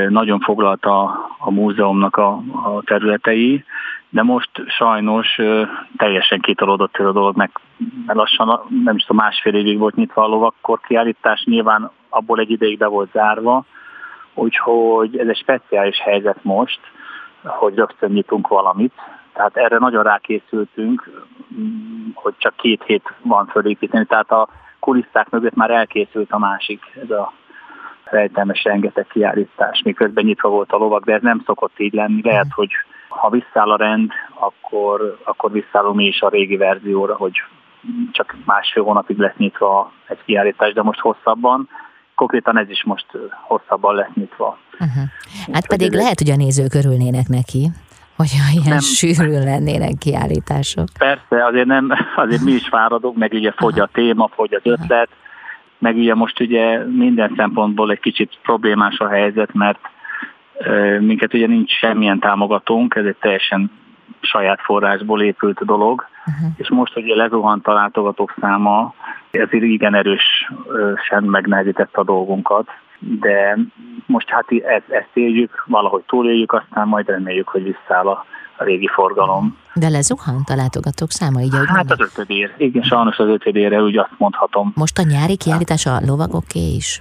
nagyon 0.09 0.41
foglalta 0.41 1.03
a 1.39 1.51
múzeumnak 1.51 2.17
a, 2.17 2.29
a 2.53 2.83
területei, 2.85 3.65
de 4.09 4.23
most 4.23 4.51
sajnos 4.67 5.41
teljesen 5.97 6.41
kitolódott 6.41 6.97
ez 6.97 7.07
a 7.07 7.13
dolog, 7.13 7.37
meg 7.37 7.51
lassan 8.07 8.61
nem 8.85 8.97
is 8.97 9.05
tudom, 9.05 9.25
másfél 9.25 9.55
évig 9.55 9.79
volt 9.79 9.95
nyitva 9.95 10.23
a 10.23 10.29
lovakkor 10.29 10.81
kiállítás, 10.81 11.43
nyilván 11.45 11.91
abból 12.09 12.39
egy 12.39 12.51
ideig 12.51 12.79
be 12.79 12.87
volt 12.87 13.11
zárva, 13.13 13.65
úgyhogy 14.35 15.19
ez 15.19 15.29
egy 15.29 15.39
speciális 15.39 15.99
helyzet 15.99 16.45
most, 16.45 16.81
hogy 17.45 17.75
rögtön 17.75 18.11
nyitunk 18.11 18.49
valamit, 18.49 18.93
tehát 19.33 19.57
erre 19.57 19.79
nagyon 19.79 20.03
rákészültünk, 20.03 21.27
hogy 22.15 22.35
csak 22.39 22.57
két 22.57 22.83
hét 22.83 23.15
van 23.23 23.47
fölépíteni, 23.47 24.05
tehát 24.05 24.31
a 24.31 24.49
kulisszák 24.81 25.31
mögött 25.31 25.55
már 25.55 25.71
elkészült 25.71 26.33
a 26.33 26.39
másik, 26.39 26.83
ez 27.03 27.11
a 27.11 27.33
rejtelmes 28.05 28.65
rengeteg 28.65 29.07
kiállítás, 29.07 29.83
miközben 29.85 30.25
nyitva 30.25 30.49
volt 30.49 30.73
a 30.73 30.77
lovak, 30.77 31.05
de 31.05 31.15
ez 31.15 31.23
nem 31.23 31.43
szokott 31.47 31.79
így 31.79 31.93
lenni. 31.93 32.21
Lehet, 32.23 32.53
hogy 32.55 32.71
ha 33.09 33.31
visszáll 33.31 33.71
a 33.71 33.77
rend, 33.77 34.13
akkor, 34.35 35.19
akkor 35.25 35.53
visszállunk 35.53 35.97
mi 35.97 36.05
is 36.05 36.21
a 36.21 36.29
régi 36.29 36.57
verzióra, 36.57 37.17
hogy 37.17 37.43
csak 38.13 38.37
másfél 38.45 38.83
hónapig 38.83 39.19
lesz 39.19 39.37
nyitva 39.37 39.93
egy 40.07 40.25
kiállítás, 40.25 40.73
de 40.73 40.83
most 40.83 41.01
hosszabban. 41.01 41.69
Konkrétan 42.19 42.59
ez 42.59 42.71
is 42.71 42.85
most 42.85 43.07
hosszabban 43.47 43.95
lesz 43.95 44.15
nyitva. 44.15 44.59
Uh-huh. 44.73 45.05
Hát 45.53 45.67
pedig 45.67 45.93
lehet, 45.93 46.19
hogy 46.19 46.31
a 46.31 46.37
nézők 46.37 46.75
örülnének 46.75 47.29
neki, 47.29 47.71
hogyha 48.17 48.53
ilyen 48.53 48.69
nem. 48.69 48.79
sűrűn 48.79 49.45
lennének 49.45 49.93
kiállítások. 49.99 50.89
Persze, 50.99 51.47
azért 51.47 51.67
nem, 51.67 51.91
azért 52.25 52.43
mi 52.43 52.53
is 52.53 52.69
fáradunk, 52.69 53.17
meg 53.17 53.33
ugye 53.33 53.53
fogy 53.57 53.81
a 53.81 53.89
téma, 53.93 54.29
fogy 54.35 54.55
az 54.55 54.61
ötlet, 54.65 55.09
meg 55.79 55.97
ugye 55.97 56.15
most 56.15 56.41
ugye 56.41 56.85
minden 56.85 57.33
szempontból 57.37 57.91
egy 57.91 58.01
kicsit 58.01 58.39
problémás 58.43 58.99
a 58.99 59.09
helyzet, 59.09 59.55
mert 59.55 59.79
minket 61.01 61.35
ugye 61.35 61.47
nincs 61.47 61.71
semmilyen 61.71 62.19
támogatónk, 62.19 62.95
ez 62.95 63.05
egy 63.05 63.17
teljesen 63.21 63.71
saját 64.21 64.61
forrásból 64.61 65.23
épült 65.23 65.65
dolog, 65.65 66.07
uh-huh. 66.27 66.51
és 66.57 66.69
most 66.69 66.97
ugye 66.97 67.15
lezuhant 67.15 67.67
a 67.67 67.73
látogatók 67.73 68.35
száma, 68.41 68.95
ezért 69.31 69.53
igen 69.63 69.95
erősen 69.95 71.23
megnehezítette 71.23 72.01
a 72.01 72.05
dolgunkat, 72.05 72.69
de 72.99 73.59
most 74.07 74.29
hát 74.29 74.45
ezt, 74.51 74.89
ezt 74.89 75.11
éljük, 75.13 75.65
valahogy 75.67 76.03
túléljük, 76.07 76.53
aztán 76.53 76.89
majd 76.89 77.09
reméljük, 77.09 77.49
hogy 77.49 77.63
visszáll 77.63 78.07
a, 78.07 78.25
a 78.57 78.65
régi 78.65 78.89
forgalom. 78.89 79.57
De 79.75 79.89
lezuhant 79.89 80.49
a 80.49 80.55
látogatók 80.55 81.11
száma, 81.11 81.41
így 81.41 81.55
ahogy 81.55 81.69
Hát 81.69 81.91
az 81.91 82.01
ötödér. 82.01 82.55
Igen, 82.57 82.83
sajnos 82.83 83.17
az 83.17 83.29
ötödérre 83.29 83.83
úgy 83.83 83.99
azt 83.99 84.15
mondhatom. 84.17 84.73
Most 84.75 84.99
a 84.99 85.03
nyári 85.03 85.37
kiállítás 85.37 85.87
a 85.87 85.99
lovagoké 86.07 86.75
is? 86.75 86.99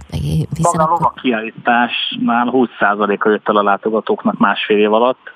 Maga 0.62 0.84
a 0.84 0.90
lovak 0.90 1.16
kiállítás 1.16 2.18
már 2.20 2.48
20%-a 2.52 3.30
jött 3.30 3.50
el 3.50 3.56
a 3.56 3.64
látogatóknak 3.64 4.38
másfél 4.38 4.78
év 4.78 4.94
alatt, 4.94 5.32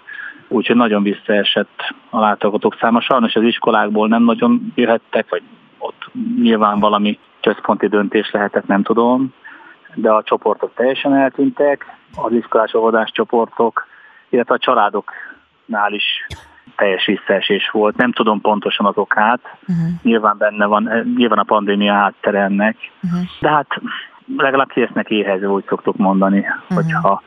úgyhogy 0.52 0.76
nagyon 0.76 1.04
visszaesett 1.04 1.94
a 2.10 2.20
látogatók 2.20 2.78
száma. 2.80 3.02
Sajnos 3.02 3.36
az 3.36 3.44
iskolákból 3.44 4.08
nem 4.08 4.24
nagyon 4.24 4.72
jöhettek, 4.76 5.30
vagy 5.30 5.42
ott 5.78 6.10
nyilván 6.42 6.80
valami 6.80 7.20
központi 7.42 7.88
döntés 7.88 8.32
lehetett, 8.32 8.68
nem 8.68 8.84
tudom, 8.84 9.34
de 9.96 10.12
a 10.12 10.24
csoportok 10.24 10.74
teljesen 10.76 11.16
eltűntek, 11.16 11.98
az 12.16 12.34
iskolás 12.34 12.74
óvodás 12.74 13.12
csoportok, 13.12 13.88
illetve 14.30 14.54
a 14.54 14.58
családoknál 14.58 15.94
is 15.94 16.28
teljes 16.76 17.06
visszaesés 17.06 17.70
volt. 17.70 17.98
Nem 17.98 18.12
tudom 18.12 18.42
pontosan 18.42 18.86
az 18.86 18.98
okát, 18.98 19.40
uh-huh. 19.62 19.88
nyilván 20.02 20.38
benne 20.38 20.66
van, 20.66 20.90
nyilván 21.16 21.40
a 21.40 21.44
pandémia 21.44 21.94
háttere 21.94 22.40
ennek, 22.40 22.78
uh-huh. 23.04 23.20
de 23.40 23.50
hát 23.50 23.82
legalább 24.38 24.70
késznek 24.70 25.10
éhező, 25.10 25.48
úgy 25.48 25.66
szoktuk 25.68 25.98
mondani, 25.98 26.40
uh-huh. 26.40 26.76
hogyha 26.76 27.22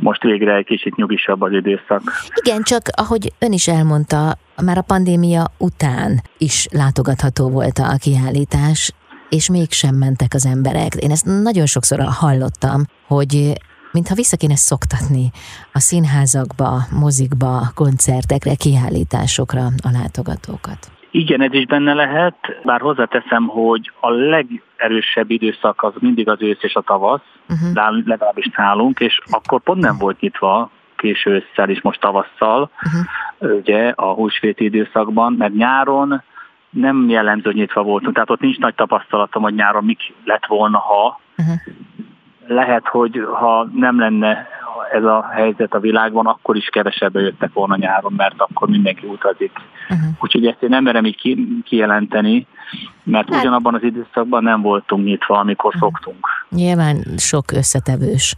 most 0.00 0.22
végre 0.22 0.54
egy 0.54 0.64
kicsit 0.64 0.96
nyugisabb 0.96 1.42
az 1.42 1.52
időszak. 1.52 2.02
Igen, 2.44 2.62
csak 2.62 2.82
ahogy 2.96 3.32
ön 3.38 3.52
is 3.52 3.68
elmondta, 3.68 4.38
már 4.62 4.78
a 4.78 4.82
pandémia 4.82 5.46
után 5.58 6.22
is 6.38 6.66
látogatható 6.70 7.48
volt 7.48 7.78
a 7.78 7.96
kiállítás, 7.98 8.92
és 9.28 9.50
mégsem 9.50 9.94
mentek 9.94 10.34
az 10.34 10.46
emberek. 10.46 10.94
Én 10.94 11.10
ezt 11.10 11.42
nagyon 11.42 11.66
sokszor 11.66 11.98
hallottam, 12.04 12.82
hogy 13.06 13.52
mintha 13.92 14.14
vissza 14.14 14.36
kéne 14.36 14.56
szoktatni 14.56 15.30
a 15.72 15.78
színházakba, 15.78 16.86
mozikba, 17.00 17.70
koncertekre, 17.74 18.54
kiállításokra 18.54 19.64
a 19.64 19.90
látogatókat. 19.90 20.97
Igen, 21.10 21.42
ez 21.42 21.52
is 21.52 21.66
benne 21.66 21.94
lehet, 21.94 22.36
bár 22.64 22.80
hozzáteszem, 22.80 23.46
hogy 23.46 23.92
a 24.00 24.10
legerősebb 24.10 25.30
időszak 25.30 25.82
az 25.82 25.92
mindig 25.98 26.28
az 26.28 26.42
ősz 26.42 26.62
és 26.62 26.74
a 26.74 26.80
tavasz, 26.80 27.20
uh-huh. 27.48 28.06
legalábbis 28.06 28.50
nálunk, 28.56 29.00
és 29.00 29.20
akkor 29.30 29.60
pont 29.60 29.80
nem 29.80 29.96
volt 29.98 30.20
nyitva 30.20 30.70
késő 30.96 31.30
ősszel 31.30 31.70
és 31.70 31.80
most 31.80 32.00
tavasszal, 32.00 32.70
uh-huh. 32.82 33.58
ugye 33.58 33.92
a 33.96 34.12
húsvéti 34.12 34.64
időszakban, 34.64 35.32
mert 35.32 35.54
nyáron 35.54 36.22
nem 36.70 37.08
jellemző, 37.08 37.42
hogy 37.44 37.54
nyitva 37.54 37.82
voltunk, 37.82 38.14
tehát 38.14 38.30
ott 38.30 38.40
nincs 38.40 38.58
nagy 38.58 38.74
tapasztalatom, 38.74 39.42
hogy 39.42 39.54
nyáron 39.54 39.84
mik 39.84 40.14
lett 40.24 40.46
volna, 40.46 40.78
ha. 40.78 41.20
Uh-huh. 41.38 41.56
Lehet, 42.48 42.86
hogy 42.86 43.20
ha 43.32 43.68
nem 43.74 43.98
lenne 43.98 44.46
ez 44.92 45.04
a 45.04 45.28
helyzet 45.32 45.74
a 45.74 45.80
világban, 45.80 46.26
akkor 46.26 46.56
is 46.56 46.66
kevesebben 46.66 47.22
jöttek 47.22 47.52
volna 47.52 47.76
nyáron, 47.76 48.12
mert 48.16 48.34
akkor 48.38 48.68
mindenki 48.68 49.06
utazik. 49.06 49.52
Uh-huh. 49.88 50.08
Úgyhogy 50.20 50.46
ezt 50.46 50.62
én 50.62 50.68
nem 50.68 50.82
merem 50.82 51.04
így 51.04 51.16
ki, 51.16 51.62
kijelenteni, 51.64 52.46
mert 53.02 53.28
hát. 53.28 53.40
ugyanabban 53.40 53.74
az 53.74 53.82
időszakban 53.82 54.42
nem 54.42 54.62
voltunk 54.62 55.04
nyitva, 55.04 55.38
amikor 55.38 55.74
uh-huh. 55.74 55.90
szoktunk. 55.90 56.26
Nyilván 56.48 56.96
sok 57.16 57.52
összetevős. 57.52 58.34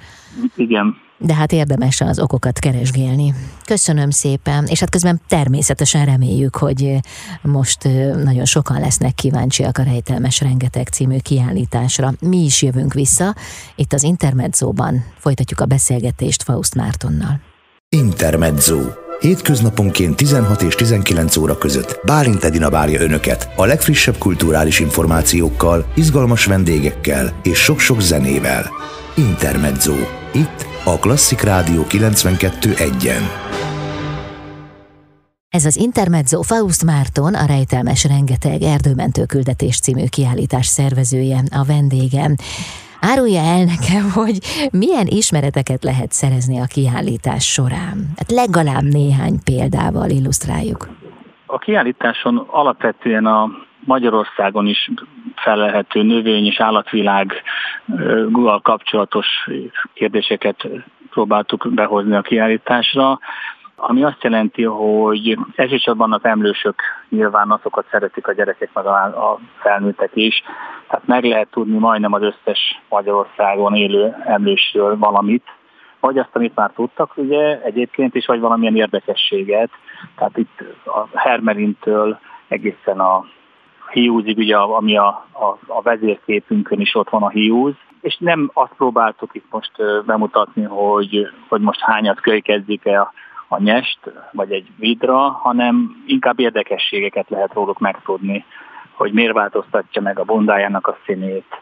Igen 0.56 0.96
de 1.20 1.34
hát 1.34 1.52
érdemes 1.52 2.00
az 2.00 2.18
okokat 2.18 2.58
keresgélni. 2.58 3.34
Köszönöm 3.64 4.10
szépen, 4.10 4.66
és 4.66 4.80
hát 4.80 4.90
közben 4.90 5.20
természetesen 5.28 6.04
reméljük, 6.04 6.56
hogy 6.56 7.00
most 7.42 7.84
nagyon 8.24 8.44
sokan 8.44 8.80
lesznek 8.80 9.14
kíváncsiak 9.14 9.78
a 9.78 9.82
Rejtelmes 9.82 10.40
Rengeteg 10.40 10.88
című 10.88 11.18
kiállításra. 11.18 12.12
Mi 12.20 12.44
is 12.44 12.62
jövünk 12.62 12.94
vissza, 12.94 13.34
itt 13.74 13.92
az 13.92 14.02
Intermedzóban 14.02 15.04
folytatjuk 15.18 15.60
a 15.60 15.66
beszélgetést 15.66 16.42
Faust 16.42 16.74
Mártonnal. 16.74 17.40
Intermezzo. 17.88 18.78
Hétköznaponként 19.20 20.16
16 20.16 20.62
és 20.62 20.74
19 20.74 21.36
óra 21.36 21.58
között 21.58 22.00
Bálint 22.04 22.44
Edina 22.44 22.70
várja 22.70 23.00
Önöket 23.00 23.48
a 23.56 23.64
legfrissebb 23.64 24.18
kulturális 24.18 24.80
információkkal, 24.80 25.92
izgalmas 25.94 26.44
vendégekkel 26.44 27.40
és 27.42 27.58
sok-sok 27.58 28.00
zenével. 28.00 28.70
Intermezzo. 29.16 29.94
Itt 30.32 30.69
a 30.84 30.98
Klasszik 30.98 31.40
Rádió 31.40 31.82
92.1-en. 31.82 33.24
Ez 35.48 35.64
az 35.64 35.76
Intermezzo 35.76 36.42
Faust 36.42 36.84
Márton, 36.84 37.34
a 37.34 37.46
Rejtelmes 37.46 38.04
Rengeteg 38.04 38.62
Erdőmentő 38.62 39.24
Küldetés 39.24 39.80
című 39.80 40.04
kiállítás 40.08 40.66
szervezője, 40.66 41.38
a 41.60 41.64
vendégem. 41.64 42.34
Árulja 43.00 43.40
el 43.40 43.64
nekem, 43.64 44.10
hogy 44.20 44.38
milyen 44.72 45.06
ismereteket 45.06 45.84
lehet 45.84 46.12
szerezni 46.12 46.58
a 46.60 46.72
kiállítás 46.74 47.52
során. 47.52 47.96
Hát 48.16 48.30
legalább 48.30 48.82
néhány 48.82 49.36
példával 49.44 50.10
illusztráljuk. 50.10 50.88
A 51.46 51.58
kiállításon 51.58 52.46
alapvetően 52.50 53.26
a 53.26 53.48
Magyarországon 53.84 54.66
is 54.66 54.90
felelhető 55.34 56.02
növény 56.02 56.46
és 56.46 56.60
állatvilággal 56.60 58.60
kapcsolatos 58.62 59.26
kérdéseket 59.92 60.68
próbáltuk 61.10 61.68
behozni 61.70 62.16
a 62.16 62.20
kiállításra, 62.20 63.18
ami 63.76 64.04
azt 64.04 64.22
jelenti, 64.22 64.64
hogy 64.64 65.38
elsősorban 65.54 66.12
az 66.12 66.24
emlősök 66.24 66.82
nyilván 67.08 67.50
azokat 67.50 67.86
szeretik 67.90 68.26
a 68.26 68.32
gyerekek, 68.32 68.70
meg 68.72 68.86
a 68.86 69.38
felnőttek 69.58 70.10
is, 70.14 70.42
tehát 70.88 71.06
meg 71.06 71.24
lehet 71.24 71.48
tudni 71.50 71.78
majdnem 71.78 72.12
az 72.12 72.22
összes 72.22 72.80
Magyarországon 72.88 73.74
élő 73.74 74.16
emlősről 74.24 74.98
valamit, 74.98 75.44
vagy 76.00 76.18
azt, 76.18 76.30
amit 76.32 76.54
már 76.54 76.70
tudtak, 76.74 77.16
ugye 77.16 77.62
egyébként 77.62 78.14
is, 78.14 78.26
vagy 78.26 78.40
valamilyen 78.40 78.76
érdekességet. 78.76 79.70
Tehát 80.16 80.36
itt 80.36 80.64
a 80.84 81.18
Hermelintől 81.18 82.18
egészen 82.48 83.00
a 83.00 83.24
hiúzig, 83.90 84.38
ugye, 84.38 84.56
ami 84.56 84.96
a, 84.96 85.06
a, 85.32 85.58
a 85.66 85.82
vezérképünkön 85.82 86.80
is 86.80 86.94
ott 86.94 87.08
van 87.08 87.22
a 87.22 87.28
hiúz, 87.28 87.74
és 88.00 88.16
nem 88.18 88.50
azt 88.54 88.72
próbáltuk 88.76 89.34
itt 89.34 89.46
most 89.50 89.72
bemutatni, 90.06 90.62
hogy, 90.62 91.28
hogy 91.48 91.60
most 91.60 91.80
hányat 91.80 92.20
kölykezzik 92.20 92.84
el 92.84 93.00
a, 93.00 93.12
a 93.54 93.62
nyest, 93.62 93.98
vagy 94.32 94.52
egy 94.52 94.68
vidra, 94.78 95.18
hanem 95.18 96.02
inkább 96.06 96.40
érdekességeket 96.40 97.30
lehet 97.30 97.52
róluk 97.52 97.78
megtudni, 97.78 98.44
hogy 98.92 99.12
miért 99.12 99.32
változtatja 99.32 100.02
meg 100.02 100.18
a 100.18 100.24
bundájának 100.24 100.86
a 100.86 100.96
színét, 101.06 101.60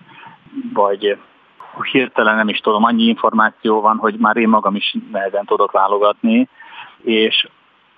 vagy 0.72 1.18
hirtelen 1.90 2.36
nem 2.36 2.48
is 2.48 2.58
tudom, 2.58 2.84
annyi 2.84 3.02
információ 3.02 3.80
van, 3.80 3.96
hogy 3.96 4.14
már 4.18 4.36
én 4.36 4.48
magam 4.48 4.74
is 4.74 4.96
nehezen 5.12 5.44
tudok 5.44 5.72
válogatni, 5.72 6.48
és 7.02 7.48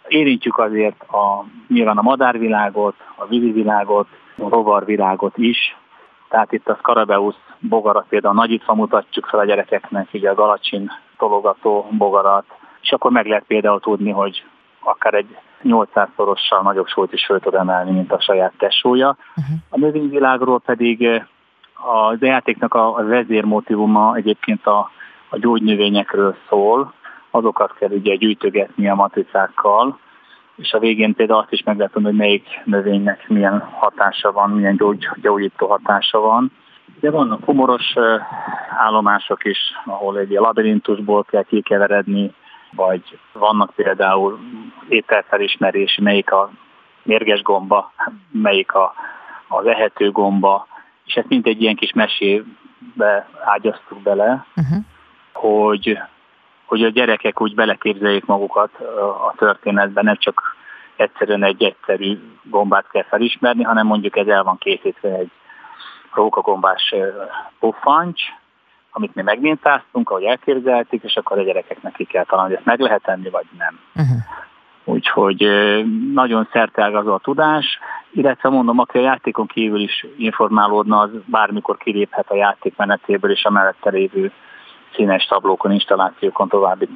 érintjük 0.08 0.58
azért 0.58 1.02
a, 1.02 1.44
nyilván 1.68 1.98
a 1.98 2.02
madárvilágot, 2.02 2.94
a 3.14 3.26
vízivilágot, 3.26 4.08
a 4.40 4.48
rovarvilágot 4.48 5.36
is, 5.36 5.76
tehát 6.28 6.52
itt 6.52 6.68
a 6.68 6.74
Scarabeusz 6.74 7.40
bogarat 7.58 8.06
például 8.08 8.34
nagyítva 8.34 8.74
mutatjuk 8.74 9.26
fel 9.26 9.40
a 9.40 9.44
gyerekeknek, 9.44 10.08
ugye 10.12 10.30
a 10.30 10.34
galacsin 10.34 10.90
tologató 11.18 11.88
bogarat, 11.90 12.44
és 12.80 12.92
akkor 12.92 13.10
meg 13.10 13.26
lehet 13.26 13.44
például 13.46 13.80
tudni, 13.80 14.10
hogy 14.10 14.44
akár 14.80 15.14
egy 15.14 15.36
800-szorossal 15.64 16.62
nagyobb 16.62 16.86
súlyt 16.86 17.12
is 17.12 17.24
föl 17.24 17.40
tud 17.40 17.54
emelni, 17.54 17.90
mint 17.90 18.12
a 18.12 18.20
saját 18.20 18.52
tesója. 18.58 19.16
Uh-huh. 19.36 19.56
A 19.68 19.78
növényvilágról 19.78 20.60
pedig 20.60 21.04
eh, 21.04 21.24
a 21.74 22.16
játéknak 22.20 22.74
a, 22.74 22.96
a 22.96 23.04
vezérmotívuma 23.04 24.14
egyébként 24.16 24.66
a, 24.66 24.90
a 25.28 25.38
gyógynövényekről 25.38 26.36
szól, 26.48 26.92
azokat 27.30 27.74
kell 27.74 27.90
ugye 27.90 28.14
gyűjtögetni 28.14 28.88
a 28.88 28.94
matricákkal, 28.94 29.98
és 30.60 30.72
a 30.72 30.78
végén 30.78 31.14
például 31.14 31.40
azt 31.40 31.52
is 31.52 31.62
meg 31.62 31.76
lehet 31.76 31.92
hogy 31.92 32.14
melyik 32.14 32.60
növénynek 32.64 33.28
milyen 33.28 33.58
hatása 33.58 34.32
van, 34.32 34.50
milyen 34.50 34.76
gyógy, 34.76 35.08
gyógyító 35.22 35.66
hatása 35.66 36.18
van. 36.18 36.52
De 37.00 37.10
vannak 37.10 37.44
humoros 37.44 37.94
állomások 38.78 39.44
is, 39.44 39.58
ahol 39.84 40.18
egy 40.18 40.30
labirintusból 40.30 41.24
kell 41.24 41.42
kikeveredni, 41.42 42.34
vagy 42.72 43.18
vannak 43.32 43.72
például 43.74 44.38
ételfelismerés, 44.88 45.98
melyik 46.02 46.32
a 46.32 46.50
mérges 47.02 47.42
gomba, 47.42 47.92
melyik 48.30 48.72
a, 48.74 48.94
az 49.48 49.66
ehető 49.66 50.10
gomba, 50.10 50.66
és 51.04 51.14
ezt 51.14 51.28
mind 51.28 51.46
egy 51.46 51.62
ilyen 51.62 51.76
kis 51.76 51.92
mesébe 51.92 53.28
ágyaztuk 53.44 54.02
bele, 54.02 54.46
uh-huh. 54.56 54.84
hogy 55.32 55.98
hogy 56.70 56.84
a 56.84 56.88
gyerekek 56.88 57.40
úgy 57.40 57.54
beleképzeljék 57.54 58.24
magukat 58.24 58.70
a 59.28 59.34
történetben, 59.36 60.04
nem 60.04 60.16
csak 60.16 60.56
egyszerűen 60.96 61.44
egy 61.44 61.62
egyszerű 61.62 62.18
gombát 62.42 62.86
kell 62.90 63.04
felismerni, 63.04 63.62
hanem 63.62 63.86
mondjuk 63.86 64.16
ez 64.16 64.26
el 64.26 64.42
van 64.42 64.58
készítve 64.58 65.08
egy 65.08 65.30
rókagombás 66.14 66.94
puffancs, 67.58 68.22
amit 68.90 69.14
mi 69.14 69.22
megmintáztunk, 69.22 70.10
ahogy 70.10 70.22
elképzelték, 70.22 71.02
és 71.02 71.16
akkor 71.16 71.38
a 71.38 71.42
gyerekeknek 71.42 71.92
ki 71.92 72.04
kell 72.04 72.24
találni, 72.24 72.50
hogy 72.50 72.58
ezt 72.58 72.66
meg 72.66 72.80
lehet 72.80 73.02
tenni, 73.02 73.30
vagy 73.30 73.46
nem. 73.58 73.78
Uh-huh. 73.94 74.18
Úgyhogy 74.84 75.48
nagyon 76.12 76.48
szerteágazó 76.52 77.12
a 77.12 77.18
tudás, 77.18 77.78
illetve 78.12 78.48
mondom, 78.48 78.78
aki 78.78 78.98
a 78.98 79.02
játékon 79.02 79.46
kívül 79.46 79.80
is 79.80 80.06
informálódna, 80.16 80.98
az 80.98 81.10
bármikor 81.26 81.76
kiléphet 81.76 82.30
a 82.30 82.34
játék 82.34 82.76
menetéből, 82.76 83.30
és 83.30 83.44
a 83.44 83.50
mellette 83.50 83.90
lévő 83.90 84.32
színes 84.94 85.24
tablókon, 85.24 85.72
installációkon 85.72 86.48
további 86.48 86.88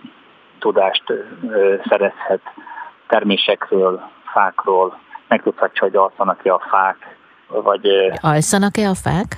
tudást 0.58 1.02
szerezhet 1.88 2.40
termésekről, 3.06 4.08
fákról, 4.32 4.98
megtudhatja, 5.28 5.82
hogy 5.82 5.96
alszanak-e 5.96 6.52
a 6.52 6.62
fák, 6.70 7.16
vagy... 7.48 7.86
Alszanak-e 8.20 8.88
a 8.88 8.94
fák? 8.94 9.36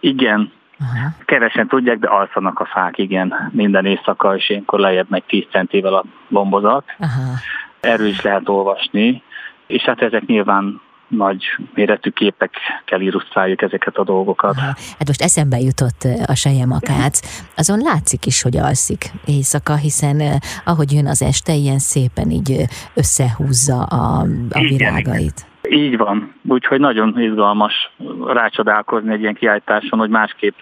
Igen, 0.00 0.52
Aha. 0.80 1.08
Kevesen 1.24 1.68
tudják, 1.68 1.98
de 1.98 2.08
alszanak 2.08 2.60
a 2.60 2.64
fák, 2.64 2.98
igen. 2.98 3.50
Minden 3.52 3.86
éjszaka, 3.86 4.36
és 4.36 4.50
ilyenkor 4.50 4.78
lejjebb 4.78 5.06
megy 5.10 5.24
10 5.24 5.44
centivel 5.50 5.94
a 5.94 6.04
lombozat. 6.28 6.84
Aha. 6.98 7.32
Erről 7.80 8.06
is 8.06 8.22
lehet 8.22 8.48
olvasni, 8.48 9.22
és 9.66 9.82
hát 9.82 10.02
ezek 10.02 10.26
nyilván 10.26 10.80
nagy 11.08 11.44
méretű 11.74 12.10
képekkel 12.10 13.00
illusztráljuk 13.00 13.62
ezeket 13.62 13.96
a 13.96 14.04
dolgokat. 14.04 14.56
Aha. 14.56 14.66
Hát 14.66 15.06
most 15.06 15.22
eszembe 15.22 15.58
jutott 15.58 16.06
a 16.26 16.34
sejemakác. 16.34 17.44
Azon 17.56 17.78
látszik 17.78 18.26
is, 18.26 18.42
hogy 18.42 18.56
alszik 18.56 19.10
éjszaka, 19.26 19.76
hiszen 19.76 20.22
ahogy 20.64 20.92
jön 20.92 21.06
az 21.06 21.22
este, 21.22 21.52
ilyen 21.52 21.78
szépen 21.78 22.30
így 22.30 22.64
összehúzza 22.94 23.82
a, 23.82 24.20
a 24.50 24.60
virágait. 24.60 25.46
Így 25.70 25.96
van, 25.96 26.34
úgyhogy 26.48 26.80
nagyon 26.80 27.20
izgalmas 27.20 27.92
rácsodálkozni 28.26 29.12
egy 29.12 29.20
ilyen 29.20 29.34
kiállításon, 29.34 29.98
hogy 29.98 30.10
másképp, 30.10 30.54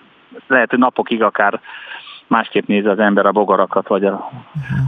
lehet, 0.46 0.70
hogy 0.70 0.78
napokig 0.78 1.22
akár 1.22 1.60
másképp 2.26 2.66
nézi 2.66 2.86
az 2.86 2.98
ember 2.98 3.26
a 3.26 3.32
bogarakat, 3.32 3.88
vagy 3.88 4.04
a, 4.04 4.30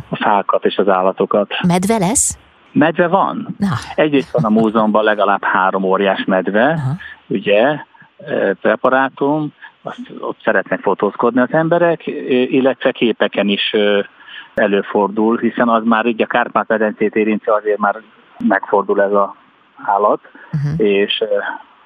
a 0.09 0.17
fákat 0.17 0.65
és 0.65 0.77
az 0.77 0.89
állatokat. 0.89 1.55
Medve 1.67 1.99
lesz? 1.99 2.39
Medve 2.79 3.07
van. 3.07 3.55
Na. 3.59 3.69
Egyrészt 3.95 4.31
van 4.31 4.45
a 4.45 4.61
múzeumban 4.61 5.05
legalább 5.05 5.45
három 5.45 5.83
óriás 5.83 6.25
medve, 6.25 6.65
Aha. 6.65 6.97
ugye, 7.27 7.77
preparátum, 8.61 9.53
azt, 9.83 10.01
ott 10.21 10.39
szeretnek 10.45 10.81
fotózkodni 10.81 11.41
az 11.41 11.53
emberek, 11.53 12.07
illetve 12.49 12.91
képeken 12.91 13.49
is 13.49 13.75
előfordul, 14.55 15.39
hiszen 15.39 15.69
az 15.69 15.83
már 15.85 16.07
így 16.07 16.23
a 16.23 16.27
Kárpát-medencét 16.27 17.15
érinti, 17.15 17.49
azért 17.49 17.79
már 17.79 18.01
megfordul 18.49 19.03
ez 19.03 19.13
a 19.13 19.35
állat, 19.85 20.21
uh-huh. 20.53 20.87
és 20.87 21.25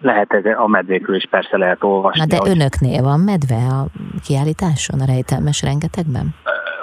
lehet 0.00 0.32
ez 0.32 0.44
a 0.58 0.66
medvékről 0.66 1.16
is 1.16 1.26
persze 1.30 1.56
lehet 1.56 1.82
olvasni. 1.82 2.20
Na 2.20 2.26
de 2.26 2.36
hogy... 2.36 2.50
önöknél 2.50 3.02
van 3.02 3.20
medve 3.20 3.56
a 3.56 3.86
kiállításon, 4.24 5.00
a 5.00 5.04
rejtelmes 5.04 5.62
rengetegben? 5.62 6.34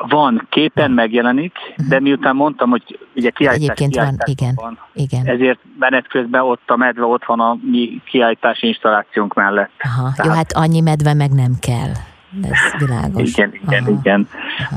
Van, 0.10 0.48
képen 0.50 0.92
megjelenik, 0.92 1.54
uh-huh. 1.70 1.88
de 1.88 2.00
miután 2.00 2.36
mondtam, 2.36 2.70
hogy 2.70 3.00
ugye 3.16 3.30
kiállítás, 3.30 3.78
Egyébként 3.78 3.96
van, 3.96 4.18
igen, 4.26 4.54
van, 4.56 4.80
igen. 4.94 5.26
ezért 5.26 5.60
menet 5.80 6.08
közben 6.08 6.42
ott 6.42 6.70
a 6.70 6.76
medve 6.76 7.06
ott 7.06 7.26
van 7.26 7.40
a 7.40 7.58
mi 7.62 8.02
kiállítási 8.06 8.68
installációnk 8.68 9.34
mellett. 9.34 9.72
Aha, 9.80 10.12
Tehát... 10.16 10.26
Jó, 10.26 10.32
hát 10.32 10.54
annyi 10.54 10.82
medve 10.82 11.14
meg 11.14 11.32
nem 11.32 11.52
kell. 11.62 11.92
Ez 12.42 12.88
világos. 12.88 13.32
Igen, 13.32 13.54
igen, 13.54 13.84
Aha. 13.84 13.92
igen. 14.00 14.28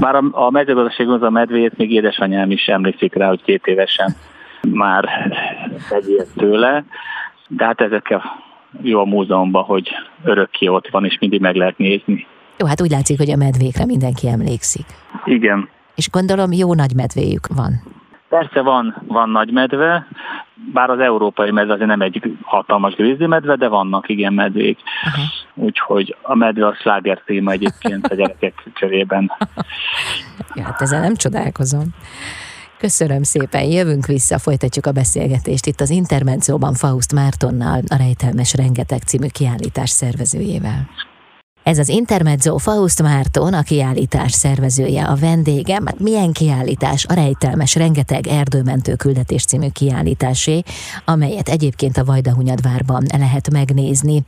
Bár 0.00 0.14
a, 0.14 0.22
a 0.30 0.50
mezőgazdaságon 0.50 1.22
a 1.22 1.30
medvét 1.30 1.76
még 1.76 1.92
édesanyám 1.92 2.50
is 2.50 2.66
emlékszik 2.66 3.14
rá, 3.14 3.28
hogy 3.28 3.42
két 3.42 3.66
évesen 3.66 4.14
már 4.68 5.08
megijed 5.90 6.26
tőle, 6.36 6.84
de 7.48 7.64
hát 7.64 7.80
ezekkel 7.80 8.22
jó 8.82 9.00
a 9.00 9.04
múzeumban, 9.04 9.64
hogy 9.64 9.88
örökké 10.24 10.66
ott 10.66 10.88
van, 10.90 11.04
és 11.04 11.16
mindig 11.20 11.40
meg 11.40 11.54
lehet 11.54 11.78
nézni. 11.78 12.26
Jó, 12.60 12.66
hát 12.66 12.80
úgy 12.80 12.90
látszik, 12.90 13.18
hogy 13.18 13.30
a 13.30 13.36
medvékre 13.36 13.84
mindenki 13.84 14.28
emlékszik. 14.28 14.84
Igen. 15.24 15.68
És 15.94 16.10
gondolom 16.10 16.52
jó 16.52 16.74
nagy 16.74 16.94
medvéjük 16.94 17.46
van. 17.54 17.82
Persze 18.28 18.60
van, 18.60 19.02
van 19.06 19.30
nagy 19.30 19.52
medve, 19.52 20.06
bár 20.72 20.90
az 20.90 20.98
európai 20.98 21.50
medve 21.50 21.72
azért 21.72 21.88
nem 21.88 22.00
egy 22.00 22.22
hatalmas 22.42 22.94
medve, 23.18 23.56
de 23.56 23.68
vannak 23.68 24.08
igen 24.08 24.32
medvék. 24.32 24.78
Uh-huh. 25.06 25.66
Úgyhogy 25.66 26.16
a 26.22 26.34
medve 26.34 26.66
a 26.66 26.74
sláger 26.74 27.22
téma 27.26 27.50
egyébként 27.50 28.06
a 28.06 28.14
gyerekek 28.14 28.54
körében. 28.80 29.32
ja, 30.54 30.62
hát 30.62 30.80
ezzel 30.80 31.00
nem 31.00 31.14
csodálkozom. 31.14 31.84
Köszönöm 32.78 33.22
szépen, 33.22 33.64
jövünk 33.64 34.06
vissza, 34.06 34.38
folytatjuk 34.38 34.86
a 34.86 34.92
beszélgetést 34.92 35.66
itt 35.66 35.80
az 35.80 35.90
Intermenzóban 35.90 36.74
Faust 36.74 37.12
Mártonnal, 37.12 37.80
a 37.88 37.96
Rejtelmes 37.96 38.54
Rengeteg 38.54 39.00
című 39.00 39.26
kiállítás 39.32 39.90
szervezőjével. 39.90 40.88
Ez 41.62 41.78
az 41.78 41.88
Intermezzo 41.88 42.58
Faust 42.58 43.02
Márton, 43.02 43.54
a 43.54 43.62
kiállítás 43.62 44.32
szervezője, 44.32 45.04
a 45.04 45.14
vendégem. 45.14 45.86
Hát 45.86 45.98
milyen 45.98 46.32
kiállítás? 46.32 47.04
A 47.04 47.12
Rejtelmes 47.12 47.74
Rengeteg 47.74 48.26
Erdőmentő 48.26 48.94
Küldetés 48.94 49.44
című 49.44 49.68
kiállításé, 49.68 50.62
amelyet 51.04 51.48
egyébként 51.48 51.96
a 51.96 52.04
Vajdahunyadvárban 52.04 53.06
lehet 53.18 53.50
megnézni. 53.50 54.22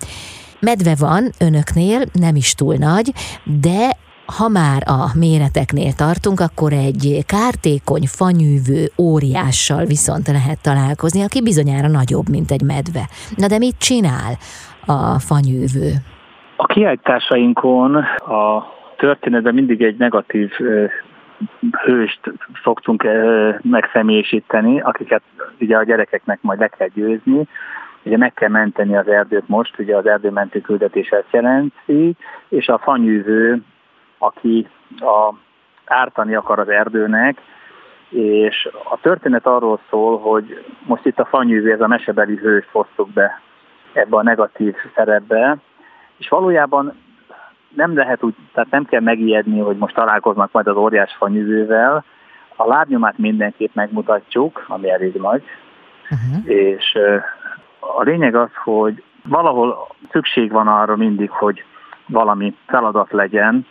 Medve 0.61 0.95
van 0.95 1.33
önöknél, 1.39 2.05
nem 2.13 2.37
is 2.37 2.55
túl 2.55 2.75
nagy, 2.75 3.13
de 3.61 3.97
ha 4.27 4.49
már 4.49 4.83
a 4.87 5.11
méreteknél 5.15 5.93
tartunk, 5.93 6.41
akkor 6.41 6.73
egy 6.73 7.25
kártékony, 7.27 8.07
fanyűvő 8.07 8.93
óriással 8.99 9.85
viszont 9.85 10.27
lehet 10.27 10.59
találkozni, 10.61 11.23
aki 11.23 11.43
bizonyára 11.43 11.89
nagyobb, 11.89 12.29
mint 12.29 12.51
egy 12.51 12.63
medve. 12.63 13.09
Na 13.37 13.47
de 13.47 13.59
mit 13.59 13.79
csinál 13.79 14.39
a 14.87 15.19
fanyűvő? 15.19 16.03
A 16.57 16.67
kiállításainkon 16.67 17.95
a 18.17 18.73
történetben 18.97 19.55
mindig 19.55 19.83
egy 19.83 19.97
negatív 19.97 20.51
hőst 21.85 22.21
szoktunk 22.63 23.07
megszemélyisíteni, 23.63 24.81
akiket 24.81 25.23
ugye 25.61 25.77
a 25.77 25.85
gyerekeknek 25.85 26.39
majd 26.43 26.59
le 26.59 26.69
kell 26.69 26.89
győzni. 26.95 27.47
Ugye 28.03 28.17
meg 28.17 28.35
kell 28.35 28.49
menteni 28.49 28.97
az 28.97 29.09
erdőt 29.09 29.49
most, 29.49 29.79
ugye 29.79 29.97
az 29.97 30.07
erdőmentő 30.07 30.61
küldetés 30.61 31.09
ezt 31.09 31.31
jelenti, 31.31 32.17
és 32.49 32.69
a 32.69 32.79
fanyűvő 32.79 33.63
aki 34.19 34.69
a, 34.99 35.35
ártani 35.85 36.35
akar 36.35 36.59
az 36.59 36.69
erdőnek, 36.69 37.41
és 38.09 38.69
a 38.91 38.99
történet 39.01 39.47
arról 39.47 39.81
szól, 39.91 40.19
hogy 40.19 40.65
most 40.87 41.07
itt 41.07 41.19
a 41.19 41.25
fanyűvé, 41.25 41.73
ez 41.73 41.81
a 41.81 41.87
mesebeli 41.87 42.37
hős 42.37 42.69
hoztuk 42.73 43.13
be 43.13 43.41
ebbe 43.93 44.17
a 44.17 44.23
negatív 44.23 44.75
szerepbe, 44.95 45.57
és 46.19 46.29
valójában 46.29 46.93
nem 47.69 47.97
lehet 47.97 48.23
úgy, 48.23 48.35
tehát 48.53 48.71
nem 48.71 48.85
kell 48.85 49.01
megijedni, 49.01 49.59
hogy 49.59 49.77
most 49.77 49.95
találkoznak 49.95 50.53
majd 50.53 50.67
az 50.67 50.77
óriás 50.77 51.15
fanyűvővel, 51.19 52.05
a 52.57 52.67
lábnyomát 52.67 53.19
mindenképp 53.19 53.75
megmutatjuk, 53.75 54.65
ami 54.69 54.91
elég 54.91 55.15
nagy, 55.15 55.43
uh-huh. 56.11 56.51
és 56.51 56.99
a 57.79 58.03
lényeg 58.03 58.35
az, 58.35 58.51
hogy 58.65 59.03
valahol 59.29 59.89
szükség 60.11 60.51
van 60.51 60.69
arra 60.69 60.97
mindig, 60.97 61.31
hogy 61.31 61.65
valami 62.07 62.57
feladat 62.67 63.13
legyen, 63.13 63.67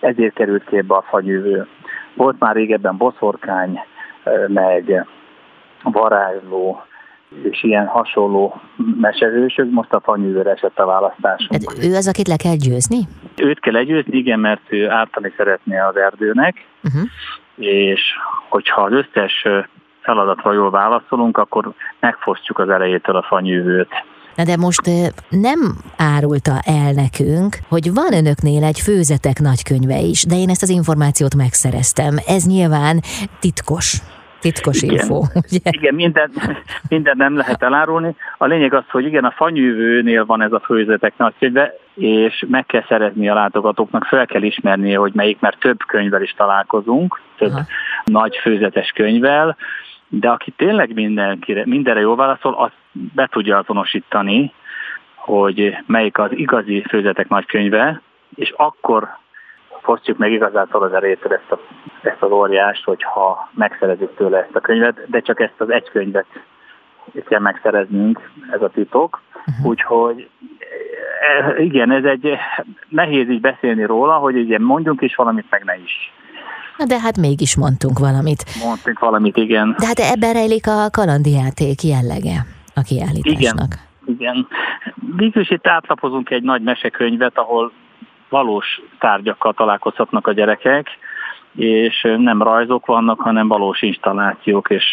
ezért 0.00 0.34
került 0.34 0.64
képbe 0.64 0.94
a 0.94 1.02
fagyűvő. 1.02 1.66
Volt 2.14 2.38
már 2.38 2.54
régebben 2.54 2.96
boszorkány, 2.96 3.80
meg 4.46 5.06
varázsló, 5.82 6.82
és 7.42 7.62
ilyen 7.62 7.86
hasonló 7.86 8.60
mesezősök, 9.00 9.70
most 9.70 9.92
a 9.92 10.00
fanyűvőre 10.00 10.50
esett 10.50 10.78
a 10.78 10.86
választásunk. 10.86 11.52
Hát 11.52 11.84
ő 11.84 11.94
az, 11.94 12.08
akit 12.08 12.28
le 12.28 12.36
kell 12.36 12.56
győzni? 12.56 12.98
Őt 13.36 13.60
kell 13.60 13.72
legyőzni, 13.72 14.16
igen, 14.16 14.40
mert 14.40 14.60
ő 14.68 14.90
ártani 14.90 15.32
szeretné 15.36 15.78
az 15.78 15.96
erdőnek, 15.96 16.66
uh-huh. 16.84 17.02
és 17.56 18.00
hogyha 18.48 18.82
az 18.82 18.92
összes 18.92 19.46
feladatra 20.00 20.52
jól 20.52 20.70
válaszolunk, 20.70 21.38
akkor 21.38 21.72
megfosztjuk 22.00 22.58
az 22.58 22.68
elejétől 22.68 23.16
a 23.16 23.22
fanyűvőt. 23.22 23.90
Na 24.36 24.44
de 24.44 24.56
most 24.56 24.90
nem 25.28 25.60
árulta 25.96 26.52
el 26.64 26.92
nekünk, 26.92 27.56
hogy 27.68 27.94
van 27.94 28.12
önöknél 28.12 28.64
egy 28.64 28.80
főzetek 28.80 29.38
nagykönyve 29.38 29.98
is, 29.98 30.24
de 30.24 30.34
én 30.34 30.48
ezt 30.48 30.62
az 30.62 30.68
információt 30.68 31.34
megszereztem. 31.34 32.16
Ez 32.26 32.46
nyilván 32.46 33.00
titkos. 33.40 34.00
Titkos 34.46 34.82
igen, 34.82 34.94
info, 34.94 35.22
ugye? 35.50 35.70
Igen, 35.70 35.94
minden, 35.94 36.30
minden 36.88 37.16
nem 37.16 37.36
lehet 37.36 37.62
elárulni. 37.62 38.16
A 38.38 38.46
lényeg 38.46 38.74
az, 38.74 38.84
hogy 38.90 39.04
igen, 39.04 39.24
a 39.24 39.30
fanyűvőnél 39.30 40.24
van 40.24 40.42
ez 40.42 40.52
a 40.52 40.60
főzetek 40.60 41.16
nagykönyve, 41.16 41.74
és 41.94 42.44
meg 42.48 42.66
kell 42.66 42.84
szerezni 42.88 43.28
a 43.28 43.34
látogatóknak, 43.34 44.04
fel 44.04 44.26
kell 44.26 44.42
ismernie, 44.42 44.98
hogy 44.98 45.12
melyik, 45.14 45.40
mert 45.40 45.58
több 45.58 45.78
könyvvel 45.86 46.22
is 46.22 46.34
találkozunk, 46.36 47.20
több 47.36 47.50
Aha. 47.50 47.62
nagy 48.04 48.36
főzetes 48.36 48.90
könyvvel, 48.90 49.56
de 50.08 50.28
aki 50.28 50.50
tényleg 50.50 50.94
mindenkire, 50.94 51.62
mindenre 51.66 52.00
jól 52.00 52.16
válaszol, 52.16 52.54
azt 52.54 52.76
be 52.92 53.28
tudja 53.30 53.58
azonosítani, 53.58 54.52
hogy 55.14 55.76
melyik 55.86 56.18
az 56.18 56.30
igazi 56.32 56.84
főzetek 56.88 57.28
nagykönyve, 57.28 58.00
és 58.34 58.52
akkor 58.56 59.08
fosztjuk 59.86 60.18
meg 60.18 60.32
igazától 60.32 60.82
az 60.82 60.92
erejétől 60.92 61.32
ezt, 61.32 61.50
a, 61.50 61.58
ezt 62.02 62.22
az 62.22 62.30
óriást, 62.30 62.84
hogyha 62.84 63.50
megszerezzük 63.54 64.16
tőle 64.16 64.38
ezt 64.38 64.56
a 64.56 64.60
könyvet, 64.60 65.10
de 65.10 65.20
csak 65.20 65.40
ezt 65.40 65.60
az 65.60 65.70
egy 65.70 65.88
könyvet 65.90 66.26
kell 67.28 67.40
megszereznünk, 67.40 68.30
ez 68.52 68.62
a 68.62 68.68
titok. 68.68 69.20
Uh-huh. 69.46 69.66
Úgyhogy 69.66 70.28
e, 71.28 71.62
igen, 71.62 71.90
ez 71.90 72.04
egy 72.04 72.36
nehéz 72.88 73.28
így 73.28 73.40
beszélni 73.40 73.84
róla, 73.84 74.14
hogy 74.14 74.36
ugye 74.36 74.58
mondjunk 74.58 75.02
is 75.02 75.14
valamit, 75.14 75.46
meg 75.50 75.64
ne 75.64 75.76
is. 75.76 76.12
Na 76.76 76.84
de 76.84 77.00
hát 77.00 77.16
mégis 77.16 77.56
mondtunk 77.56 77.98
valamit. 77.98 78.44
Mondtunk 78.64 78.98
valamit, 78.98 79.36
igen. 79.36 79.74
De 79.78 79.86
hát 79.86 79.98
ebben 79.98 80.32
rejlik 80.32 80.66
a 80.66 80.90
kalandijáték 80.90 81.82
jellege 81.82 82.46
a 82.74 82.80
kiállításnak. 82.80 83.72
Igen, 84.06 84.18
igen. 84.18 84.46
Végül 85.16 85.42
is 85.42 85.50
itt 85.50 85.66
átlapozunk 85.66 86.30
egy 86.30 86.42
nagy 86.42 86.62
mesekönyvet, 86.62 87.38
ahol 87.38 87.72
valós 88.36 88.80
tárgyakkal 88.98 89.52
találkozhatnak 89.52 90.26
a 90.26 90.32
gyerekek, 90.32 90.86
és 91.54 92.06
nem 92.16 92.42
rajzok 92.42 92.86
vannak, 92.86 93.20
hanem 93.20 93.48
valós 93.48 93.82
installációk, 93.82 94.70
és 94.70 94.84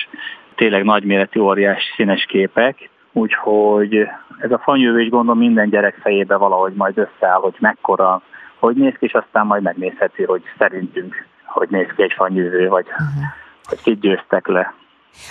tényleg 0.55 0.83
nagyméretű 0.83 1.39
óriás 1.39 1.93
színes 1.95 2.25
képek. 2.25 2.89
Úgyhogy 3.11 4.07
ez 4.39 4.51
a 4.51 4.61
fanyővő 4.63 5.01
is 5.01 5.09
gondolom 5.09 5.39
minden 5.39 5.69
gyerek 5.69 5.95
fejébe 6.01 6.35
valahogy 6.35 6.73
majd 6.73 6.97
összeáll, 6.97 7.39
hogy 7.39 7.55
mekkora, 7.59 8.21
hogy 8.59 8.75
néz 8.75 8.93
ki, 8.99 9.05
és 9.05 9.13
aztán 9.13 9.45
majd 9.45 9.63
megnézheti, 9.63 10.23
hogy 10.23 10.43
szerintünk 10.57 11.31
hogy 11.53 11.69
néz 11.69 11.87
ki 11.95 12.03
egy 12.03 12.13
fanyűző, 12.15 12.67
vagy 12.67 12.85
uh-huh. 12.85 13.23
hogy 13.63 13.81
kit 13.81 13.99
győztek 13.99 14.47
le. 14.47 14.73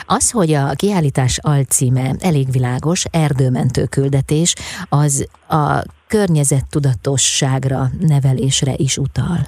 Az, 0.07 0.31
hogy 0.31 0.53
a 0.53 0.75
kiállítás 0.77 1.39
alcíme 1.43 2.11
elég 2.21 2.47
világos, 2.53 3.05
erdőmentő 3.11 3.85
küldetés, 3.91 4.55
az 4.89 5.29
a 5.49 5.83
környezettudatosságra, 6.15 7.81
nevelésre 8.01 8.73
is 8.77 8.97
utal. 8.97 9.41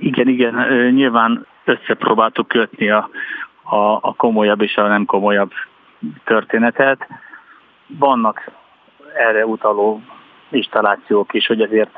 Igen, 0.00 0.28
igen, 0.28 0.54
nyilván 0.94 1.46
összepróbáltuk 1.64 2.48
kötni 2.48 2.90
a, 2.90 3.10
a, 3.62 3.98
a 4.00 4.14
komolyabb 4.16 4.60
és 4.60 4.76
a 4.76 4.88
nem 4.88 5.04
komolyabb 5.04 5.52
történetet. 6.24 7.06
Vannak 7.86 8.50
erre 9.14 9.46
utaló 9.46 10.00
installációk 10.50 11.34
is, 11.34 11.46
hogy 11.46 11.60
azért 11.60 11.90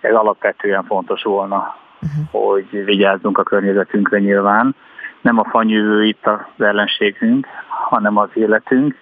ez 0.00 0.14
alapvetően 0.14 0.84
fontos 0.84 1.22
volna 1.22 1.76
uh-huh. 2.02 2.46
hogy 2.46 2.84
vigyázzunk 2.84 3.38
a 3.38 3.42
környezetünkre 3.42 4.18
nyilván. 4.18 4.74
Nem 5.20 5.38
a 5.38 5.44
fanyűvő 5.44 6.04
itt 6.04 6.26
az 6.26 6.64
ellenségünk, 6.64 7.46
hanem 7.68 8.16
az 8.16 8.28
életünk, 8.34 8.96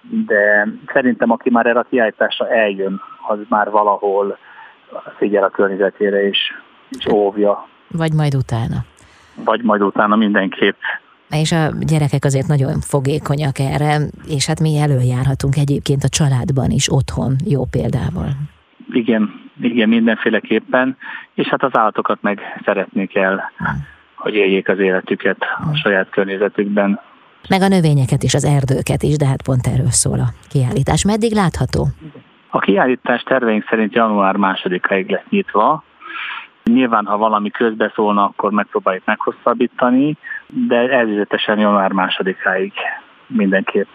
de 0.00 0.68
szerintem 0.92 1.30
aki 1.30 1.50
már 1.50 1.66
erre 1.66 1.78
a 1.78 1.86
kiállításra 1.90 2.48
eljön, 2.48 3.00
az 3.28 3.38
már 3.48 3.70
valahol 3.70 4.38
figyel 5.16 5.44
a 5.44 5.48
környezetére 5.50 6.28
és, 6.28 6.38
és 6.88 7.06
óvja. 7.12 7.66
Vagy 7.90 8.12
majd 8.12 8.34
utána. 8.34 8.84
Vagy 9.44 9.62
majd 9.62 9.82
utána 9.82 10.16
mindenképp. 10.16 10.76
És 11.30 11.52
a 11.52 11.70
gyerekek 11.80 12.24
azért 12.24 12.46
nagyon 12.46 12.80
fogékonyak 12.80 13.58
erre, 13.58 13.96
és 14.28 14.46
hát 14.46 14.60
mi 14.60 14.78
előjárhatunk 14.78 15.56
egyébként 15.56 16.02
a 16.02 16.08
családban 16.08 16.70
is 16.70 16.92
otthon 16.92 17.36
jó 17.44 17.64
példával. 17.64 18.28
Igen, 18.92 19.50
igen, 19.60 19.88
mindenféleképpen, 19.88 20.96
és 21.34 21.46
hát 21.46 21.62
az 21.62 21.76
állatokat 21.76 22.22
meg 22.22 22.40
szeretni 22.64 23.06
kell, 23.06 23.40
hogy 24.14 24.34
éljék 24.34 24.68
az 24.68 24.78
életüket 24.78 25.38
a 25.72 25.76
saját 25.76 26.10
környezetükben. 26.10 27.00
Meg 27.48 27.62
a 27.62 27.68
növényeket 27.68 28.22
is, 28.22 28.34
az 28.34 28.44
erdőket 28.44 29.02
is, 29.02 29.16
de 29.16 29.26
hát 29.26 29.42
pont 29.42 29.66
erről 29.66 29.90
szól 29.90 30.18
a 30.20 30.28
kiállítás. 30.50 31.04
Meddig 31.04 31.32
látható? 31.32 31.86
A 32.50 32.58
kiállítás 32.58 33.22
terveink 33.22 33.66
szerint 33.68 33.94
január 33.94 34.36
másodikáig 34.36 35.10
lesz 35.10 35.28
nyitva. 35.28 35.82
Nyilván, 36.64 37.06
ha 37.06 37.16
valami 37.16 37.50
közbeszólna, 37.50 38.24
akkor 38.24 38.50
megpróbáljuk 38.50 39.04
meghosszabbítani, 39.04 40.16
de 40.46 40.76
előzetesen 40.76 41.58
január 41.58 41.92
másodikáig 41.92 42.72
mindenképp. 43.26 43.88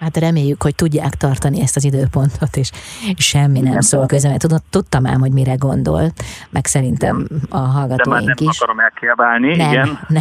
Hát 0.00 0.16
reméljük, 0.16 0.62
hogy 0.62 0.74
tudják 0.74 1.14
tartani 1.14 1.60
ezt 1.60 1.76
az 1.76 1.84
időpontot, 1.84 2.56
és 2.56 2.70
semmi 3.16 3.60
nem, 3.60 3.72
nem 3.72 3.80
szól 3.80 4.06
közben, 4.06 4.30
mert 4.30 4.62
tudtam 4.70 5.06
ám, 5.06 5.20
hogy 5.20 5.32
mire 5.32 5.54
gondol, 5.54 6.12
meg 6.50 6.66
szerintem 6.66 7.26
a 7.48 7.58
hallgatóink 7.58 8.04
De 8.04 8.10
már 8.10 8.22
nem 8.22 8.48
is. 8.50 8.60
akarom 8.60 8.78
elkiabálni, 8.80 9.56
nem, 9.56 9.70
igen. 9.70 9.98
Ne, 10.08 10.20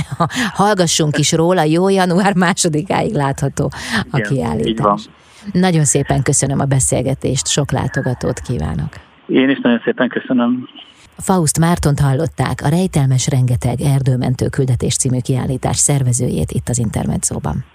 hallgassunk 0.53 1.17
is 1.17 1.31
róla, 1.31 1.63
jó 1.63 1.89
január 1.89 2.35
másodikáig 2.35 3.13
látható 3.13 3.71
a 4.11 4.17
igen, 4.17 4.29
kiállítás. 4.29 5.09
Nagyon 5.51 5.85
szépen 5.85 6.21
köszönöm 6.21 6.59
a 6.59 6.65
beszélgetést, 6.65 7.47
sok 7.47 7.71
látogatót 7.71 8.39
kívánok. 8.39 8.89
Én 9.27 9.49
is 9.49 9.59
nagyon 9.61 9.81
szépen 9.83 10.09
köszönöm. 10.09 10.69
Faust 11.17 11.59
Mártont 11.59 11.99
hallották, 11.99 12.61
a 12.63 12.67
Rejtelmes 12.67 13.27
Rengeteg 13.27 13.81
Erdőmentő 13.81 14.47
Küldetés 14.47 14.95
című 14.95 15.19
kiállítás 15.19 15.77
szervezőjét 15.77 16.51
itt 16.51 16.69
az 16.69 16.77
Intermedzóban. 16.77 17.65